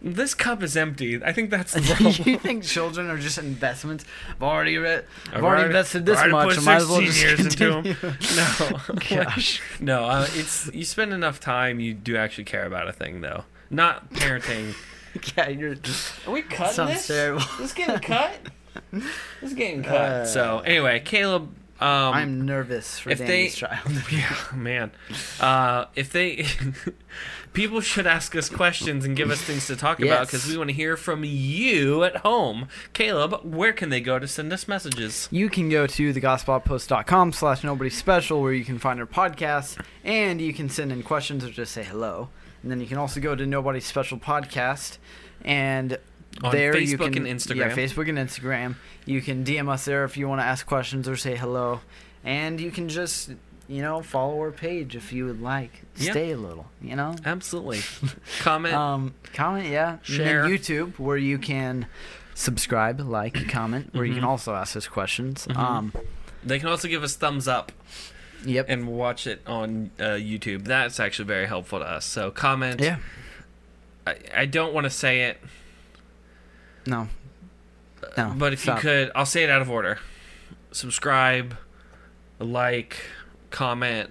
[0.03, 1.23] This cup is empty.
[1.23, 2.15] I think that's the problem.
[2.29, 4.05] you think children are just investments?
[4.31, 5.05] I've already read.
[5.29, 6.59] I've, I've already already- invested this already much.
[6.59, 7.83] I might as well just years into 'em.
[7.85, 8.17] continue.
[8.37, 9.63] No, Gosh.
[9.81, 10.05] no.
[10.07, 11.81] Uh, it's you spend enough time.
[11.81, 13.45] You do actually care about a thing, though.
[13.69, 14.75] Not parenting.
[15.37, 15.77] yeah, you're.
[16.27, 17.07] Are we cutting Sounds this?
[17.09, 17.43] terrible.
[17.59, 18.39] This getting cut.
[18.93, 19.05] this
[19.43, 19.95] is getting cut.
[19.97, 21.55] Uh, so anyway, Caleb.
[21.81, 24.03] Um, I'm nervous for if Danny's they- child.
[24.13, 24.91] Yeah, man.
[25.41, 26.45] Uh, if they,
[27.53, 30.71] people should ask us questions and give us things to talk about because we want
[30.71, 32.69] to hear from you at home.
[32.93, 35.29] Caleb, where can they go to send us messages?
[35.31, 40.41] You can go to thegospeloutpost.com slash nobody special where you can find our podcast and
[40.41, 42.29] you can send in questions or just say hello.
[42.63, 44.99] And then you can also go to Nobody Special Podcast
[45.43, 45.99] and
[46.43, 47.57] On there you can and Instagram.
[47.57, 48.75] Yeah, Facebook and Instagram.
[49.07, 51.81] You can DM us there if you want to ask questions or say hello.
[52.23, 53.31] And you can just,
[53.71, 55.83] you know, follow our page if you would like.
[55.97, 56.11] Yeah.
[56.11, 57.15] Stay a little, you know?
[57.25, 57.81] Absolutely.
[58.41, 58.75] Comment.
[58.75, 59.99] Um, comment, yeah.
[60.03, 60.45] Share.
[60.45, 61.87] And YouTube, where you can
[62.35, 64.29] subscribe, like, comment, where you can Mhm.
[64.29, 65.47] also ask us questions.
[65.47, 65.57] Mhm.
[65.57, 65.93] Um,
[66.45, 67.71] they can also give us thumbs up
[68.45, 68.67] yep.
[68.69, 70.65] and watch it on uh, YouTube.
[70.65, 72.05] That's actually very helpful to us.
[72.07, 72.81] So comment.
[72.81, 72.97] yeah.
[74.07, 75.39] I, I don't want to say it,
[76.87, 77.09] No.
[78.17, 78.35] No.
[78.37, 78.79] but if stop.
[78.79, 79.99] you could, I'll say it out of order.
[80.73, 81.57] Subscribe,
[82.39, 82.97] like,
[83.51, 84.11] comment,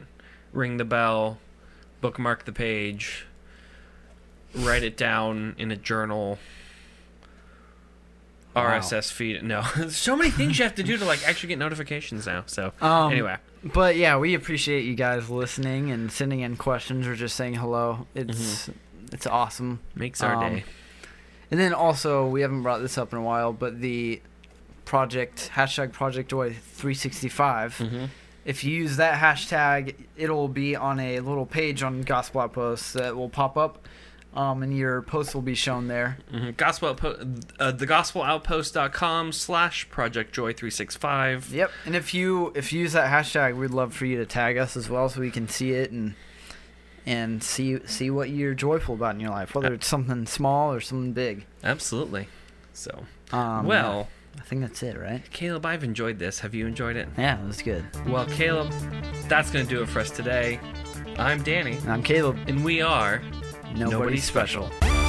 [0.53, 1.37] ring the bell,
[2.01, 3.25] bookmark the page,
[4.53, 6.39] write it down in a journal.
[8.55, 9.43] RSS feed.
[9.43, 12.43] No, so many things you have to do to like actually get notifications now.
[12.47, 17.15] So Um, anyway, But yeah, we appreciate you guys listening and sending in questions or
[17.15, 18.07] just saying hello.
[18.15, 18.69] It's
[19.11, 19.79] it's awesome.
[19.95, 20.63] makes our um, day.
[21.51, 24.21] And then also, we haven't brought this up in a while, but the
[24.85, 27.77] project hashtag Project Joy 365.
[27.77, 28.05] hmm
[28.45, 33.15] If you use that hashtag, it'll be on a little page on Gospel Outpost that
[33.15, 33.85] will pop up,
[34.33, 36.17] um, and your post will be shown there.
[36.31, 41.51] hmm Gospel outpo- uh, thegospeloutpost.com slash Project Joy three six five.
[41.53, 41.71] Yep.
[41.85, 44.75] And if you if you use that hashtag, we'd love for you to tag us
[44.77, 46.15] as well, so we can see it and
[47.05, 50.79] and see see what you're joyful about in your life, whether it's something small or
[50.79, 51.45] something big.
[51.63, 52.27] Absolutely.
[52.73, 55.21] So Um, well, yeah, I think that's it, right?
[55.31, 56.39] Caleb, I've enjoyed this.
[56.39, 57.07] Have you enjoyed it?
[57.17, 57.85] Yeah, it was good.
[58.07, 58.71] Well, Caleb,
[59.27, 60.59] that's gonna do it for us today.
[61.17, 62.37] I'm Danny, And I'm Caleb.
[62.47, 63.21] and we are
[63.75, 64.67] Nobody, Nobody special.
[64.71, 65.08] Special.